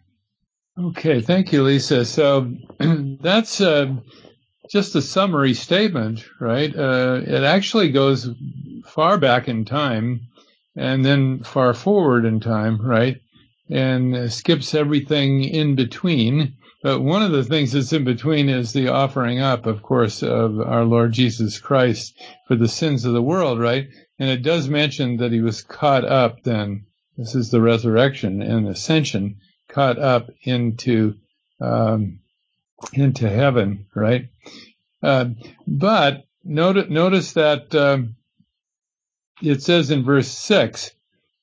[0.83, 2.05] Okay, thank you, Lisa.
[2.05, 3.93] So that's uh,
[4.69, 6.75] just a summary statement, right?
[6.75, 8.29] Uh, it actually goes
[8.85, 10.21] far back in time
[10.75, 13.21] and then far forward in time, right?
[13.69, 16.55] And skips everything in between.
[16.81, 20.59] But one of the things that's in between is the offering up, of course, of
[20.59, 23.87] our Lord Jesus Christ for the sins of the world, right?
[24.17, 26.85] And it does mention that he was caught up then.
[27.17, 29.35] This is the resurrection and ascension,
[29.71, 31.15] caught up into
[31.59, 32.19] um,
[32.93, 34.29] into heaven, right?
[35.01, 35.25] Uh,
[35.67, 38.15] but notice, notice that um,
[39.41, 40.91] it says in verse six,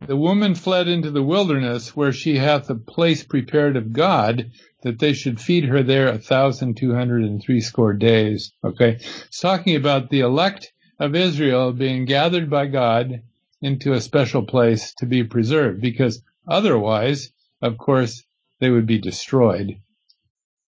[0.07, 4.99] the woman fled into the wilderness where she hath a place prepared of God that
[4.99, 8.53] they should feed her there a thousand two hundred and threescore days.
[8.63, 8.99] Okay.
[9.27, 13.23] It's talking about the elect of Israel being gathered by God
[13.61, 18.25] into a special place to be preserved because otherwise, of course,
[18.61, 19.77] they would be destroyed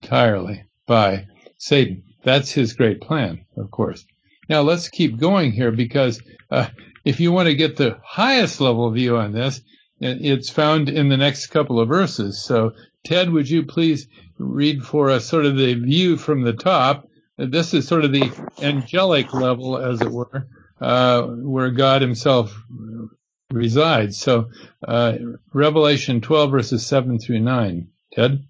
[0.01, 1.25] entirely by
[1.57, 2.03] Satan.
[2.23, 4.05] That's his great plan, of course.
[4.49, 6.21] Now let's keep going here because
[6.51, 6.67] uh,
[7.05, 9.61] if you want to get the highest level view on this,
[10.01, 12.41] it's found in the next couple of verses.
[12.43, 12.73] So
[13.05, 17.07] Ted, would you please read for us sort of the view from the top?
[17.37, 20.47] This is sort of the angelic level, as it were,
[20.81, 22.53] uh, where God Himself
[23.51, 24.17] resides.
[24.17, 24.49] So,
[24.87, 25.17] uh,
[25.53, 27.87] Revelation 12, verses 7 through 9.
[28.13, 28.43] Ted?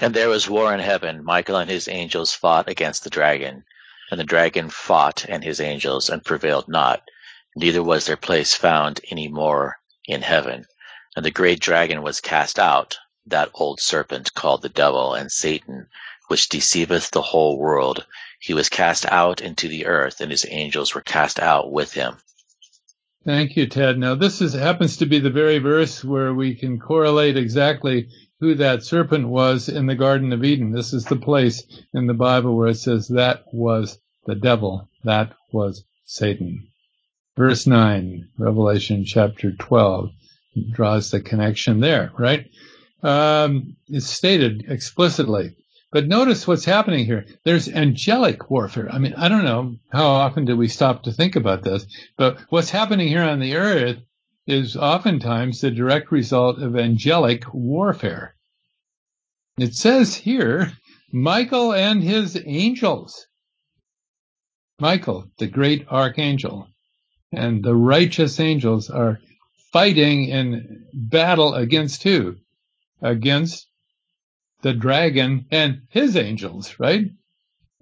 [0.00, 1.24] And there was war in heaven.
[1.24, 3.64] Michael and his angels fought against the dragon.
[4.10, 7.02] And the dragon fought and his angels and prevailed not.
[7.56, 10.66] Neither was their place found any more in heaven.
[11.16, 15.86] And the great dragon was cast out, that old serpent called the devil and Satan,
[16.28, 18.04] which deceiveth the whole world.
[18.40, 22.18] He was cast out into the earth, and his angels were cast out with him.
[23.24, 23.98] Thank you, Ted.
[23.98, 28.08] Now, this is, happens to be the very verse where we can correlate exactly
[28.40, 30.72] who that serpent was in the Garden of Eden.
[30.72, 31.62] This is the place
[31.94, 36.68] in the Bible where it says that was the devil, that was Satan.
[37.36, 40.10] Verse 9, Revelation chapter 12,
[40.72, 42.46] draws the connection there, right?
[43.04, 45.54] um, is stated explicitly.
[45.94, 47.24] But notice what's happening here.
[47.44, 48.92] There's angelic warfare.
[48.92, 52.40] I mean, I don't know how often do we stop to think about this, but
[52.48, 53.98] what's happening here on the earth
[54.44, 58.34] is oftentimes the direct result of angelic warfare.
[59.56, 60.72] It says here,
[61.12, 63.28] Michael and his angels.
[64.80, 66.66] Michael, the great archangel,
[67.30, 69.20] and the righteous angels are
[69.72, 72.34] fighting in battle against who?
[73.00, 73.68] against
[74.64, 77.04] the dragon and his angels, right?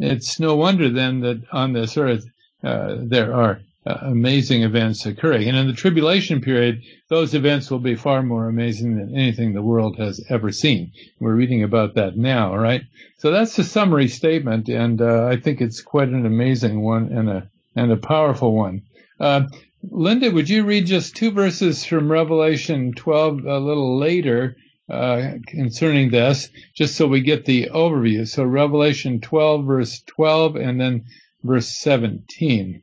[0.00, 2.26] It's no wonder then that on this earth
[2.64, 5.48] uh, there are uh, amazing events occurring.
[5.48, 9.62] And in the tribulation period, those events will be far more amazing than anything the
[9.62, 10.90] world has ever seen.
[11.20, 12.82] We're reading about that now, right?
[13.18, 17.30] So that's the summary statement, and uh, I think it's quite an amazing one and
[17.30, 18.82] a and a powerful one.
[19.20, 19.42] Uh,
[19.88, 24.56] Linda, would you read just two verses from Revelation 12 a little later?
[24.92, 28.28] Uh, concerning this, just so we get the overview.
[28.28, 31.06] So Revelation 12, verse 12, and then
[31.42, 32.82] verse 17.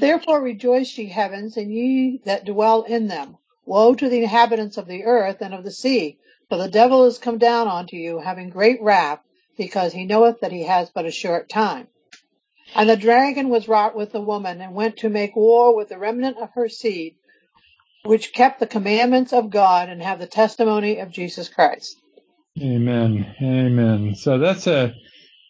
[0.00, 3.36] Therefore rejoice, ye heavens, and ye that dwell in them.
[3.66, 6.18] Woe to the inhabitants of the earth and of the sea,
[6.48, 9.20] for the devil is come down unto you, having great wrath,
[9.56, 11.86] because he knoweth that he has but a short time.
[12.74, 15.98] And the dragon was wrought with the woman, and went to make war with the
[15.98, 17.14] remnant of her seed,
[18.04, 21.96] which kept the commandments of God and have the testimony of Jesus Christ.
[22.60, 23.34] Amen.
[23.40, 24.14] Amen.
[24.14, 24.94] So that's a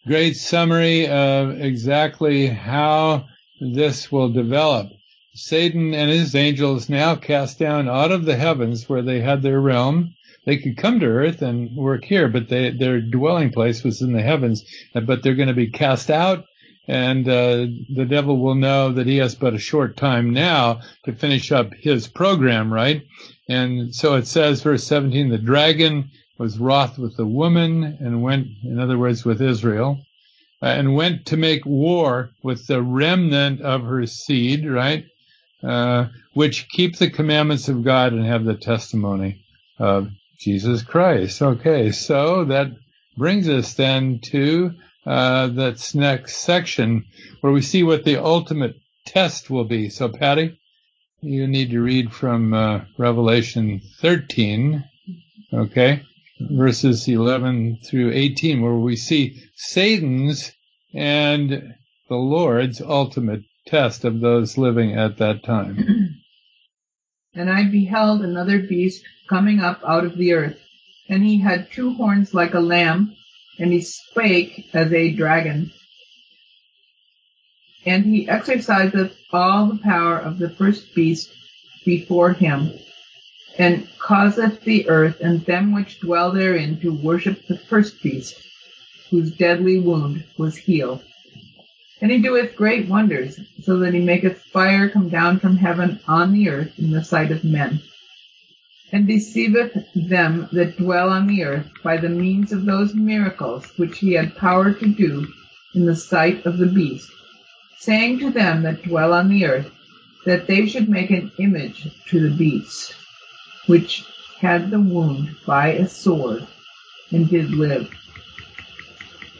[0.07, 3.25] great summary of exactly how
[3.59, 4.87] this will develop.
[5.35, 9.59] Satan and his angels now cast down out of the heavens where they had their
[9.59, 10.13] realm.
[10.45, 14.13] They could come to earth and work here, but they, their dwelling place was in
[14.13, 14.63] the heavens.
[14.93, 16.45] But they're going to be cast out,
[16.87, 17.65] and uh,
[17.95, 21.73] the devil will know that he has but a short time now to finish up
[21.73, 23.03] his program, right?
[23.47, 28.47] And so it says, verse 17, the dragon was wroth with the woman and went,
[28.63, 29.99] in other words, with Israel,
[30.61, 35.05] uh, and went to make war with the remnant of her seed, right?
[35.61, 39.45] Uh, which keep the commandments of God and have the testimony
[39.79, 40.09] of
[40.39, 41.41] Jesus Christ.
[41.41, 42.67] Okay, so that
[43.15, 44.71] brings us then to
[45.05, 47.05] uh, that's next section
[47.41, 48.75] where we see what the ultimate
[49.05, 49.89] test will be.
[49.89, 50.59] So, Patty,
[51.21, 54.83] you need to read from uh, Revelation 13,
[55.53, 56.03] okay,
[56.39, 60.51] verses 11 through 18, where we see Satan's
[60.93, 61.75] and
[62.09, 66.19] the Lord's ultimate test of those living at that time.
[67.35, 70.59] And I beheld another beast coming up out of the earth,
[71.09, 73.15] and he had two horns like a lamb,
[73.59, 75.71] and he spake as a dragon.
[77.85, 81.29] And he exerciseth all the power of the first beast
[81.85, 82.71] before him,
[83.57, 88.35] and causeth the earth and them which dwell therein to worship the first beast,
[89.09, 91.03] whose deadly wound was healed.
[92.01, 96.33] And he doeth great wonders, so that he maketh fire come down from heaven on
[96.33, 97.81] the earth in the sight of men,
[98.93, 103.97] and deceiveth them that dwell on the earth by the means of those miracles which
[103.97, 105.27] he had power to do
[105.73, 107.09] in the sight of the beast,
[107.79, 109.71] saying to them that dwell on the earth,
[110.25, 112.93] that they should make an image to the beast,
[113.65, 114.05] which
[114.39, 116.47] had the wound by a sword,
[117.11, 117.91] and did live.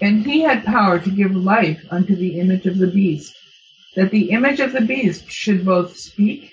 [0.02, 3.36] And he had power to give life unto the image of the beast,
[3.96, 6.53] that the image of the beast should both speak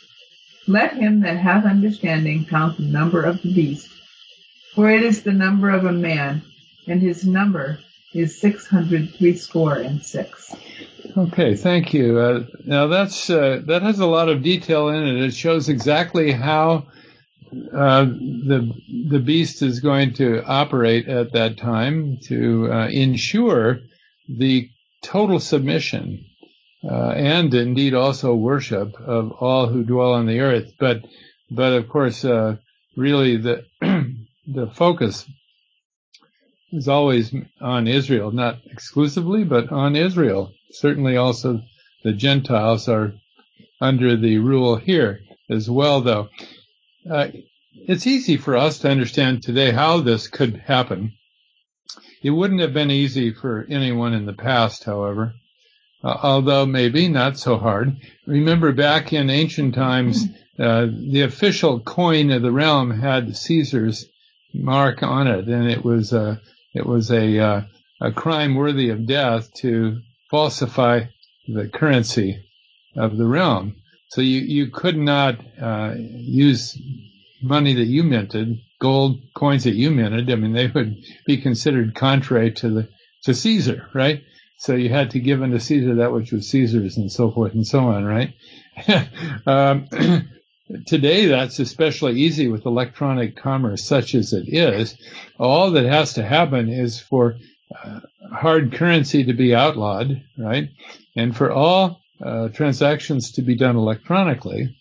[0.67, 3.89] Let him that hath understanding count the number of the beast,
[4.73, 6.43] for it is the number of a man,
[6.87, 7.79] and his number
[8.13, 10.53] is six hundred threescore and six.
[11.17, 12.19] Okay, thank you.
[12.19, 15.23] Uh, now that's uh, that has a lot of detail in it.
[15.23, 16.87] It shows exactly how
[17.51, 18.71] uh, the
[19.09, 23.79] the beast is going to operate at that time to uh, ensure
[24.29, 24.69] the
[25.01, 26.23] total submission
[26.83, 30.73] uh, and indeed also worship of all who dwell on the earth.
[30.79, 31.05] But
[31.49, 32.57] but of course, uh,
[32.95, 35.25] really the the focus
[36.71, 40.51] is always on Israel, not exclusively, but on Israel.
[40.71, 41.61] Certainly, also
[42.03, 43.13] the Gentiles are
[43.81, 45.19] under the rule here
[45.49, 46.29] as well, though.
[47.09, 47.27] Uh,
[47.73, 51.13] it's easy for us to understand today how this could happen.
[52.23, 55.33] It wouldn't have been easy for anyone in the past, however,
[56.03, 57.97] uh, although maybe not so hard.
[58.25, 60.25] Remember back in ancient times,
[60.59, 64.05] uh, the official coin of the realm had Caesar's
[64.53, 66.41] mark on it, and it was a
[66.73, 67.61] it was a uh,
[68.01, 69.99] a crime worthy of death to
[70.29, 71.01] falsify
[71.47, 72.43] the currency
[72.95, 73.75] of the realm.
[74.09, 76.77] So you you could not uh, use
[77.41, 80.29] money that you minted, gold coins that you minted.
[80.29, 82.89] I mean, they would be considered contrary to the
[83.23, 84.23] to Caesar, right?
[84.61, 87.65] So you had to give unto Caesar that which was Caesar's, and so forth and
[87.65, 88.35] so on, right?
[89.47, 89.87] um,
[90.85, 94.95] today, that's especially easy with electronic commerce, such as it is.
[95.39, 97.37] All that has to happen is for
[97.83, 98.01] uh,
[98.31, 100.69] hard currency to be outlawed, right?
[101.15, 104.77] And for all uh, transactions to be done electronically.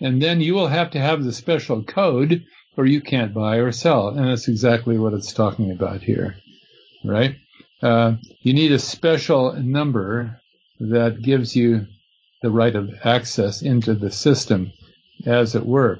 [0.00, 2.46] And then you will have to have the special code
[2.78, 4.08] or you can't buy or sell.
[4.08, 6.36] And that's exactly what it's talking about here,
[7.04, 7.36] right?
[7.82, 10.40] Uh, you need a special number
[10.80, 11.86] that gives you
[12.42, 14.72] the right of access into the system,
[15.26, 15.98] as it were.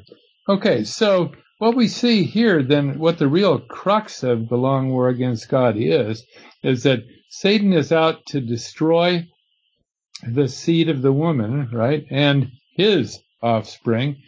[0.48, 5.08] Okay, so what we see here, then, what the real crux of the long war
[5.08, 6.24] against God is,
[6.62, 9.26] is that Satan is out to destroy
[10.22, 14.22] the seed of the woman, right, and his offspring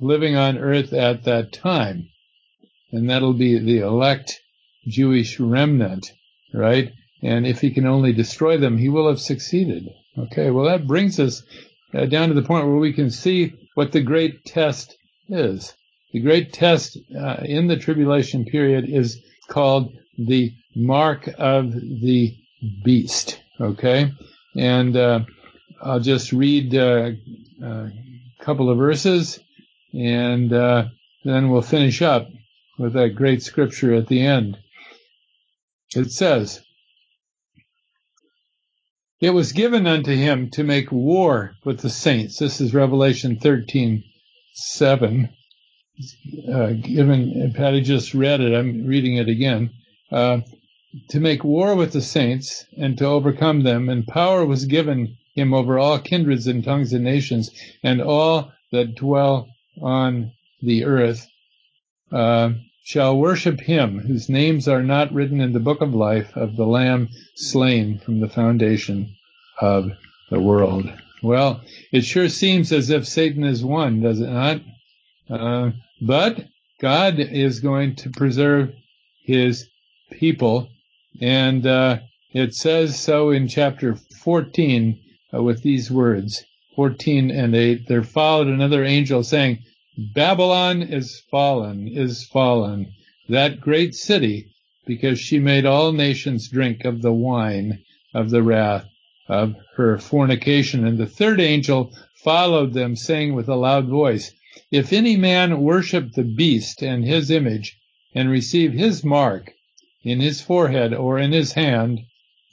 [0.00, 2.08] living on earth at that time.
[2.90, 4.40] And that'll be the elect
[4.86, 6.12] Jewish remnant,
[6.52, 6.92] right?
[7.22, 9.88] And if he can only destroy them, he will have succeeded.
[10.18, 11.42] Okay, well, that brings us
[11.94, 14.96] uh, down to the point where we can see what the great test
[15.28, 15.74] is.
[16.12, 22.36] The great test uh, in the tribulation period is called the mark of the
[22.84, 23.40] beast.
[23.60, 24.12] Okay,
[24.56, 25.20] and uh,
[25.82, 27.12] I'll just read uh,
[27.62, 27.90] a
[28.40, 29.40] couple of verses,
[29.94, 30.86] and uh,
[31.24, 32.28] then we'll finish up
[32.78, 34.58] with that great scripture at the end.
[35.94, 36.60] It says,
[39.20, 42.38] It was given unto him to make war with the saints.
[42.38, 44.02] This is Revelation 13,
[44.54, 45.28] 7.
[46.50, 49.70] Uh, given, Patty just read it, I'm reading it again.
[50.10, 50.40] Uh,
[51.10, 55.52] to make war with the saints and to overcome them, and power was given him
[55.52, 57.50] over all kindreds and tongues and nations,
[57.82, 59.48] and all that dwell
[59.80, 61.26] on the earth
[62.10, 62.50] uh,
[62.84, 66.66] shall worship him whose names are not written in the book of life of the
[66.66, 69.14] Lamb slain from the foundation
[69.60, 69.90] of
[70.30, 70.92] the world.
[71.22, 71.60] Well,
[71.92, 74.60] it sure seems as if Satan is won, does it not?
[75.30, 75.70] Uh,
[76.00, 76.44] but
[76.80, 78.74] God is going to preserve
[79.22, 79.68] his
[80.10, 80.68] people,
[81.20, 81.98] and uh,
[82.32, 85.00] it says so in chapter 14
[85.32, 87.86] uh, with these words 14 and 8.
[87.86, 89.62] There followed another angel saying,
[90.14, 92.94] Babylon is fallen, is fallen,
[93.28, 94.46] that great city,
[94.86, 97.78] because she made all nations drink of the wine
[98.14, 98.88] of the wrath
[99.28, 100.86] of her fornication.
[100.86, 104.32] And the third angel followed them, saying with a loud voice,
[104.70, 107.76] If any man worship the beast and his image,
[108.14, 109.52] and receive his mark
[110.02, 112.00] in his forehead or in his hand,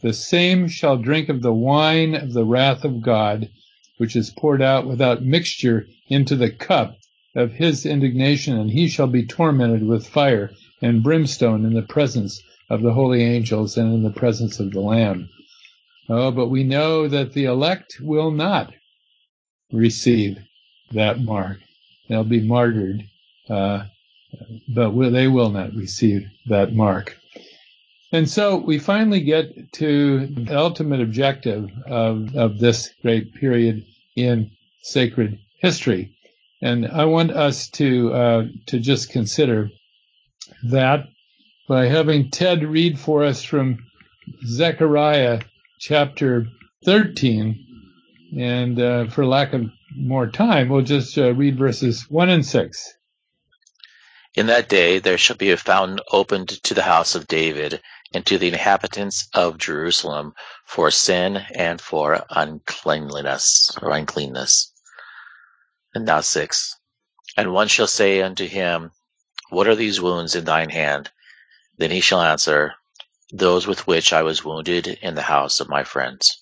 [0.02, 3.50] the same shall drink of the wine of the wrath of God,
[3.98, 6.99] which is poured out without mixture into the cup
[7.36, 10.52] of his indignation, and he shall be tormented with fire
[10.82, 14.80] and brimstone in the presence of the holy angels and in the presence of the
[14.80, 15.30] Lamb.
[16.10, 18.74] Oh, but we know that the elect will not
[19.72, 20.38] receive
[20.92, 21.60] that mark.
[22.08, 23.04] They'll be martyred,
[23.50, 23.86] uh,
[24.68, 27.16] but they will not receive that mark.
[28.12, 34.50] And so we finally get to the ultimate objective of, of this great period in
[34.82, 36.16] sacred history.
[36.62, 39.70] And I want us to uh, to just consider
[40.64, 41.06] that
[41.68, 43.78] by having Ted read for us from
[44.46, 45.42] Zechariah
[45.80, 46.48] chapter
[46.86, 47.66] 13.
[48.38, 52.94] And uh, for lack of more time, we'll just uh, read verses 1 and 6.
[54.36, 57.82] In that day there shall be a fountain opened to the house of David
[58.14, 60.34] and to the inhabitants of Jerusalem
[60.66, 64.72] for sin and for uncleanliness or uncleanness.
[65.94, 66.76] And now six.
[67.38, 68.92] And one shall say unto him,
[69.50, 71.10] What are these wounds in thine hand?
[71.78, 72.74] Then he shall answer,
[73.32, 76.42] Those with which I was wounded in the house of my friends.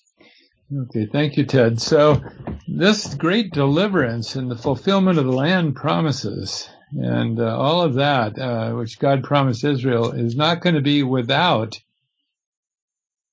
[0.74, 1.80] Okay, thank you, Ted.
[1.80, 2.22] So,
[2.66, 8.38] this great deliverance and the fulfillment of the land promises and uh, all of that,
[8.38, 11.80] uh, which God promised Israel, is not going to be without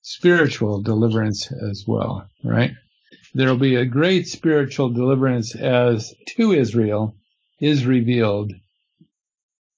[0.02, 2.72] spiritual deliverance as well, right?
[3.36, 7.18] There will be a great spiritual deliverance as to Israel
[7.60, 8.54] is revealed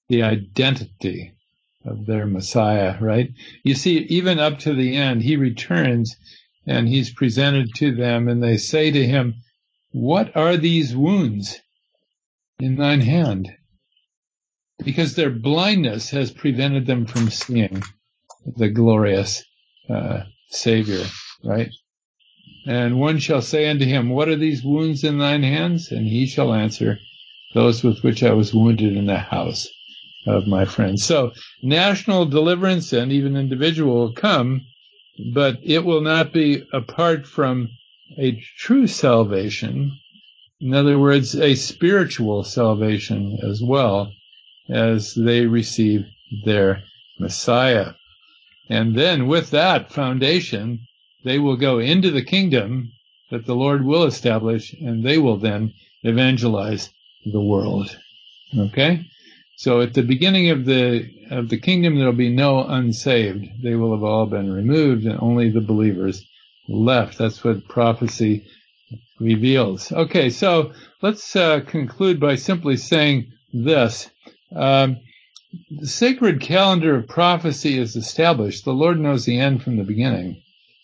[0.08, 1.32] the identity
[1.84, 3.30] of their Messiah, right?
[3.64, 6.14] You see, even up to the end, he returns
[6.68, 9.34] and he's presented to them and they say to him,
[9.90, 11.58] what are these wounds
[12.60, 13.50] in thine hand?
[14.84, 17.82] Because their blindness has prevented them from seeing
[18.46, 19.42] the glorious
[19.90, 21.04] uh, Savior,
[21.42, 21.70] right?
[22.66, 25.90] And one shall say unto him, What are these wounds in thine hands?
[25.90, 27.00] And he shall answer,
[27.54, 29.68] Those with which I was wounded in the house
[30.26, 31.04] of my friends.
[31.04, 31.32] So
[31.62, 34.66] national deliverance and even individual will come,
[35.32, 37.70] but it will not be apart from
[38.18, 39.98] a true salvation.
[40.60, 44.12] In other words, a spiritual salvation as well
[44.68, 46.06] as they receive
[46.44, 46.82] their
[47.18, 47.94] Messiah.
[48.68, 50.87] And then with that foundation,
[51.28, 52.92] they will go into the kingdom
[53.30, 56.90] that the Lord will establish and they will then evangelize
[57.24, 57.96] the world.
[58.56, 59.04] Okay?
[59.56, 63.46] So at the beginning of the of the kingdom there'll be no unsaved.
[63.62, 66.24] They will have all been removed and only the believers
[66.68, 67.18] left.
[67.18, 68.46] That's what prophecy
[69.20, 69.92] reveals.
[69.92, 70.72] Okay, so
[71.02, 74.08] let's uh, conclude by simply saying this.
[74.54, 74.98] Um,
[75.70, 78.64] the sacred calendar of prophecy is established.
[78.64, 80.42] The Lord knows the end from the beginning.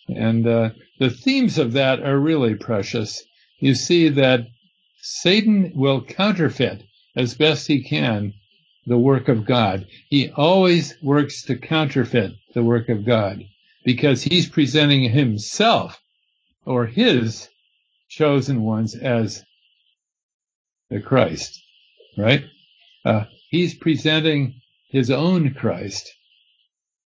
[0.09, 3.23] And uh, the themes of that are really precious.
[3.59, 4.49] You see that
[5.01, 6.83] Satan will counterfeit
[7.17, 8.35] as best he can
[8.87, 9.87] the work of God.
[10.09, 13.43] He always works to counterfeit the work of God
[13.85, 16.01] because he's presenting himself
[16.67, 17.49] or his
[18.09, 19.45] chosen ones as
[20.91, 21.63] the Christ,
[22.17, 22.45] right?
[23.05, 26.13] Uh, he's presenting his own Christ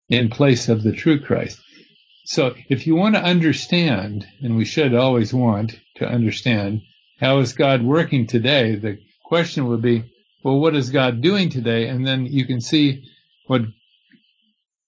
[0.09, 1.59] in place of the true Christ.
[2.30, 6.82] So if you want to understand, and we should always want to understand,
[7.21, 10.03] how is God working today, the question would be,
[10.43, 11.88] well, what is God doing today?
[11.88, 13.05] And then you can see
[13.45, 13.61] what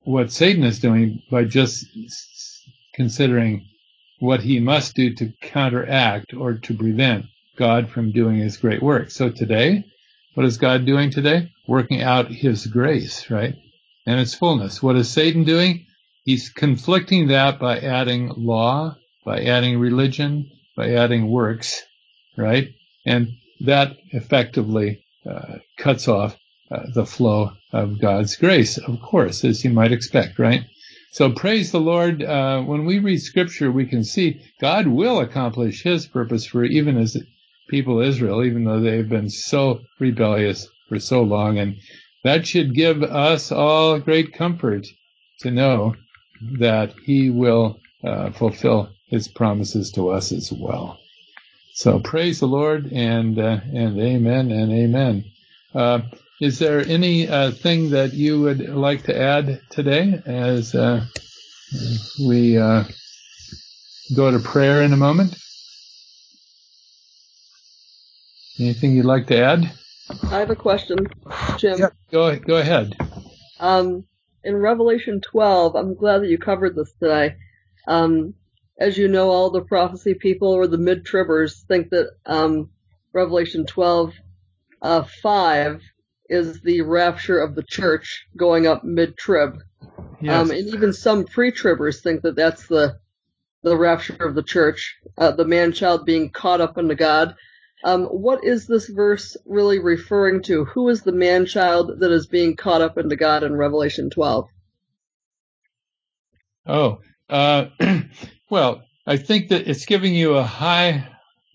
[0.04, 1.86] what Satan is doing by just
[2.94, 3.66] considering
[4.20, 7.26] what he must do to counteract or to prevent
[7.56, 9.12] God from doing his great work.
[9.12, 9.86] So today,
[10.34, 11.54] what is God doing today?
[11.70, 13.56] Working out his grace, right?
[14.06, 14.84] And its fullness.
[14.84, 15.86] What is Satan doing?
[16.30, 21.82] He's conflicting that by adding law, by adding religion, by adding works,
[22.38, 22.68] right?
[23.04, 23.30] And
[23.62, 26.38] that effectively uh, cuts off
[26.70, 30.66] uh, the flow of God's grace, of course, as you might expect, right?
[31.14, 32.22] So praise the Lord.
[32.22, 36.96] Uh, when we read scripture, we can see God will accomplish his purpose for even
[37.00, 37.18] as
[37.70, 41.58] people Israel, even though they've been so rebellious for so long.
[41.58, 41.78] And
[42.24, 44.86] that should give us all great comfort
[45.40, 45.96] to know
[46.60, 50.98] that he will uh, fulfill his promises to us as well.
[51.74, 55.26] So praise the Lord and uh, and amen and amen.
[55.74, 56.02] Uh,
[56.42, 61.06] is there any uh, thing that you would like to add today as uh,
[62.26, 62.84] we uh,
[64.16, 65.38] go to prayer in a moment?
[68.60, 69.72] Anything you'd like to add?
[70.24, 71.08] I have a question,
[71.58, 71.80] Jim.
[71.80, 71.94] Yep.
[72.12, 72.98] Go go ahead.
[73.60, 74.06] Um,
[74.44, 77.36] in Revelation 12, I'm glad that you covered this today.
[77.88, 78.34] Um,
[78.80, 82.70] as you know, all the prophecy people or the mid-tribbers think that um,
[83.14, 84.14] Revelation 12,
[84.82, 85.82] uh, 5
[86.30, 89.60] is the rapture of the church going up mid-trib.
[90.22, 90.34] Yes.
[90.34, 93.00] Um, and even some pre-tribbers think that that's the
[93.62, 97.36] the rapture of the church, uh, the man-child being caught up into God.
[97.84, 100.66] Um, what is this verse really referring to?
[100.66, 104.50] Who is the man-child that is being caught up into God in Revelation 12?
[106.66, 107.00] Oh,
[107.30, 107.68] uh,
[108.50, 111.08] well, I think that it's giving you a high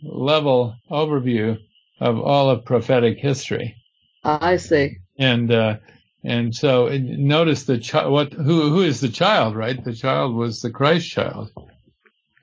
[0.03, 1.59] level overview
[2.01, 3.77] of all of prophetic history.
[4.25, 4.99] I see.
[5.19, 5.77] And, uh,
[6.25, 9.83] and so notice the child, what, who, who is the child, right?
[9.83, 11.51] The child was the Christ child,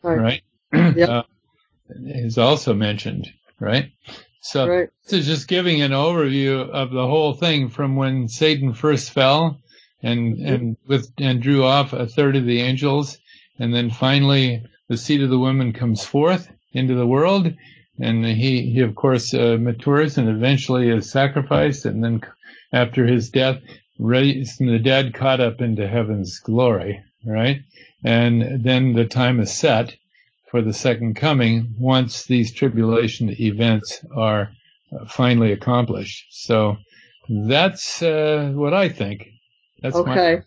[0.04, 0.18] Right.
[0.20, 0.42] right?
[0.98, 1.10] Yep.
[1.10, 1.24] Uh,
[2.06, 3.30] is also mentioned,
[3.62, 3.92] right?
[4.42, 4.90] So Right.
[5.04, 9.62] this is just giving an overview of the whole thing from when Satan first fell
[10.02, 13.20] and, and with, and drew off a third of the angels.
[13.60, 17.54] And then finally the seed of the woman comes forth into the world.
[18.00, 21.86] And he, he of course, uh, matures and eventually is sacrificed.
[21.86, 22.22] And then
[22.74, 23.62] after his death,
[24.00, 27.62] raised from the dead, caught up into heaven's glory, right?
[28.04, 29.94] And then the time is set
[30.52, 34.52] for the second coming once these tribulation events are
[34.92, 36.26] uh, finally accomplished.
[36.32, 36.76] So
[37.30, 39.30] that's uh, what I think.
[39.82, 40.42] That's my Okay.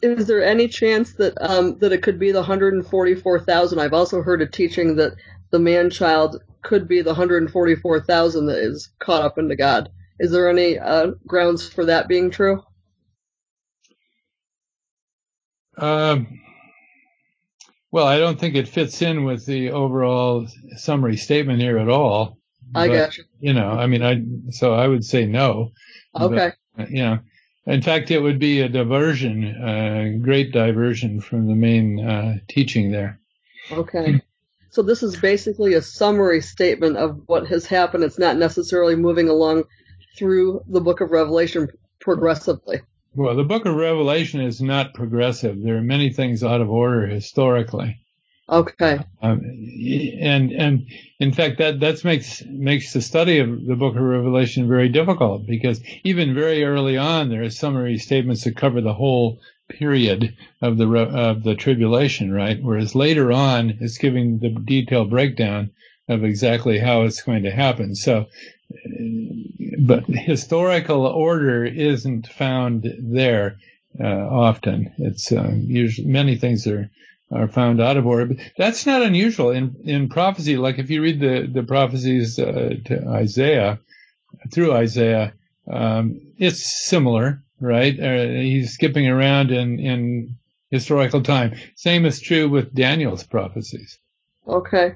[0.00, 3.78] Is there any chance that um, that it could be the 144,000?
[3.78, 5.12] I've also heard a teaching that
[5.50, 9.90] the man child could be the 144,000 that is caught up into God.
[10.18, 12.62] Is there any uh, grounds for that being true?
[15.76, 16.40] Um,
[17.92, 22.38] well, I don't think it fits in with the overall summary statement here at all.
[22.74, 23.24] I But, got you.
[23.40, 24.22] You know, I mean, I
[24.52, 25.72] so I would say no.
[26.18, 26.52] Okay.
[26.76, 27.18] But, you know,
[27.66, 32.90] in fact, it would be a diversion, uh, great diversion from the main uh, teaching
[32.90, 33.20] there.
[33.70, 34.20] Okay.
[34.70, 38.04] So this is basically a summary statement of what has happened.
[38.04, 39.64] It's not necessarily moving along
[40.16, 41.68] through the book of Revelation
[42.00, 42.80] progressively.
[43.14, 45.62] Well, the Book of Revelation is not progressive.
[45.62, 48.00] There are many things out of order historically.
[48.50, 48.98] Okay.
[49.22, 49.40] Um,
[50.20, 50.86] and and
[51.20, 55.46] in fact that that makes makes the study of the book of revelation very difficult
[55.46, 59.38] because even very early on there are summary statements that cover the whole
[59.68, 65.10] period of the re- of the tribulation right whereas later on it's giving the detailed
[65.10, 65.70] breakdown
[66.08, 68.26] of exactly how it's going to happen so
[69.78, 73.56] but historical order isn't found there
[73.98, 76.90] uh, often it's uh, usually many things are
[77.32, 78.26] are found out of order.
[78.26, 80.56] But that's not unusual in in prophecy.
[80.56, 83.80] Like if you read the the prophecies uh, to Isaiah
[84.52, 85.32] through Isaiah,
[85.70, 87.98] um, it's similar, right?
[87.98, 90.36] Uh, he's skipping around in in
[90.70, 91.56] historical time.
[91.74, 93.98] Same is true with Daniel's prophecies.
[94.46, 94.94] Okay.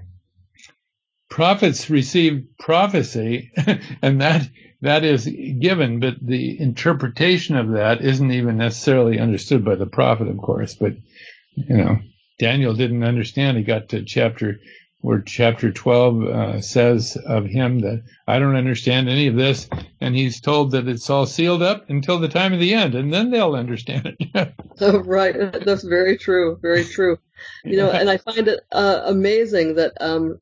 [1.34, 3.50] Prophets receive prophecy,
[4.02, 4.48] and that
[4.82, 10.28] that is given, but the interpretation of that isn't even necessarily understood by the prophet,
[10.28, 10.76] of course.
[10.76, 10.92] But
[11.56, 11.98] you know,
[12.38, 13.56] Daniel didn't understand.
[13.56, 14.60] He got to chapter
[15.00, 19.68] where chapter 12 uh, says of him that I don't understand any of this,
[20.00, 23.12] and he's told that it's all sealed up until the time of the end, and
[23.12, 24.54] then they'll understand it.
[24.80, 27.18] oh, right, that's very true, very true.
[27.64, 30.38] You know, and I find it uh, amazing that um,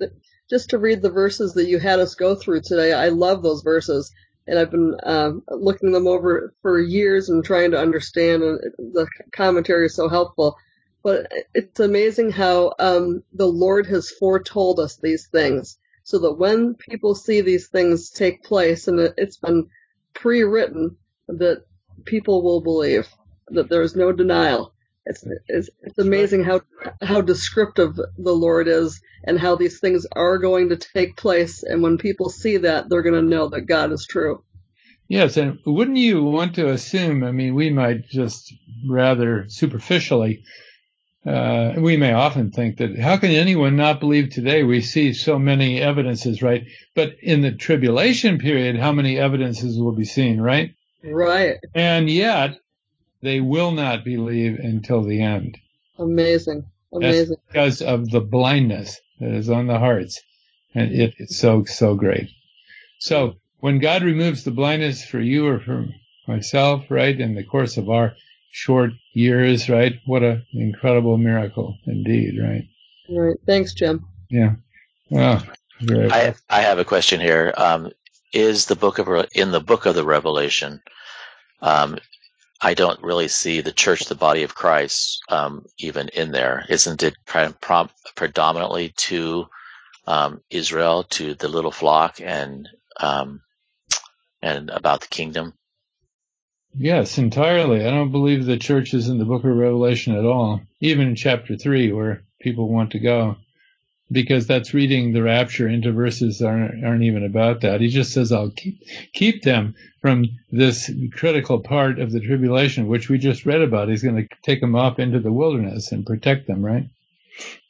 [0.52, 2.92] just to read the verses that you had us go through today.
[2.92, 4.12] I love those verses,
[4.46, 9.08] and I've been um, looking them over for years and trying to understand, and the
[9.32, 10.58] commentary is so helpful.
[11.02, 16.74] But it's amazing how um, the Lord has foretold us these things so that when
[16.74, 19.68] people see these things take place and it, has been
[20.12, 20.96] pre-written,
[21.28, 21.64] that
[22.04, 23.08] people will believe
[23.48, 24.71] that there is no denial.
[25.04, 26.60] It's, it's, it's amazing how
[27.00, 31.62] how descriptive the Lord is and how these things are going to take place.
[31.62, 34.44] And when people see that, they're going to know that God is true.
[35.08, 37.24] Yes, and wouldn't you want to assume?
[37.24, 38.54] I mean, we might just
[38.88, 40.42] rather superficially
[41.24, 44.64] uh, we may often think that how can anyone not believe today?
[44.64, 46.64] We see so many evidences, right?
[46.96, 50.74] But in the tribulation period, how many evidences will be seen, right?
[51.04, 51.58] Right.
[51.74, 52.56] And yet,
[53.22, 55.58] they will not believe until the end.
[55.98, 56.64] Amazing.
[56.92, 57.36] Amazing.
[57.36, 60.20] That's because of the blindness that is on the hearts.
[60.74, 62.28] And it is so, so great.
[62.98, 65.86] So when God removes the blindness for you or for
[66.26, 68.14] myself, right, in the course of our
[68.50, 69.94] short years, right?
[70.06, 72.68] What an incredible miracle indeed, right?
[73.08, 73.36] Right.
[73.46, 74.06] Thanks, Jim.
[74.30, 74.54] Yeah.
[75.10, 75.44] Well,
[75.90, 77.52] I I have a question here.
[77.56, 77.92] Um,
[78.32, 80.80] is the book of in the book of the Revelation?
[81.60, 81.98] Um,
[82.62, 86.64] I don't really see the church, the body of Christ, um, even in there.
[86.68, 87.48] Isn't it pre-
[88.14, 89.46] predominantly to
[90.06, 93.40] um, Israel, to the little flock, and um,
[94.40, 95.54] and about the kingdom?
[96.74, 97.84] Yes, entirely.
[97.84, 101.16] I don't believe the church is in the book of Revelation at all, even in
[101.16, 103.36] chapter 3 where people want to go,
[104.12, 107.80] because that's reading the rapture into verses that aren't, aren't even about that.
[107.80, 108.82] He just says, I'll keep,
[109.12, 113.88] keep them from this critical part of the tribulation, which we just read about.
[113.88, 116.88] He's going to take them off into the wilderness and protect them, right?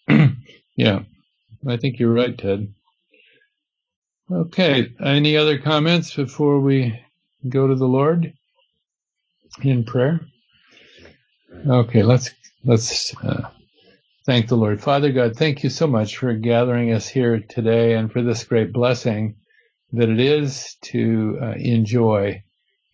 [0.77, 1.01] yeah,
[1.67, 2.73] I think you're right, Ted.
[4.31, 6.99] Okay, any other comments before we
[7.49, 8.33] go to the Lord?
[9.61, 10.21] in prayer?
[11.67, 12.31] Okay, let's
[12.65, 13.51] let's uh,
[14.25, 14.81] thank the Lord.
[14.81, 18.73] Father God, thank you so much for gathering us here today and for this great
[18.73, 19.37] blessing
[19.93, 22.43] that it is to uh, enjoy,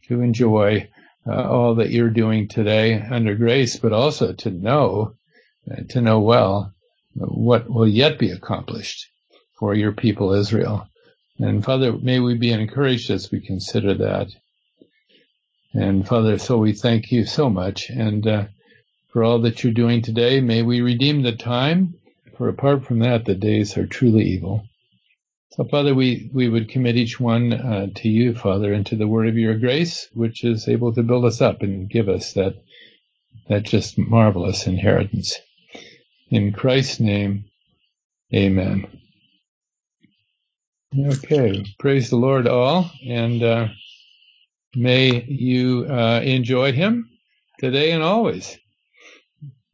[0.09, 0.89] to enjoy
[1.27, 5.15] uh, all that you're doing today under grace, but also to know,
[5.71, 6.73] uh, to know well
[7.15, 9.11] what will yet be accomplished
[9.59, 10.89] for your people Israel.
[11.39, 14.29] And Father, may we be encouraged as we consider that.
[15.73, 17.91] And Father, so we thank you so much.
[17.91, 18.45] And uh,
[19.19, 21.93] for all that you're doing today, may we redeem the time,
[22.37, 24.65] for apart from that, the days are truly evil.
[25.51, 29.09] So, Father, we, we would commit each one uh, to you, Father, and to the
[29.09, 32.63] word of your grace, which is able to build us up and give us that,
[33.49, 35.37] that just marvelous inheritance.
[36.31, 37.47] In Christ's name,
[38.33, 38.87] amen.
[40.97, 43.69] Okay, praise the Lord all, and uh,
[44.77, 47.11] May you uh, enjoy him
[47.59, 48.57] today and always.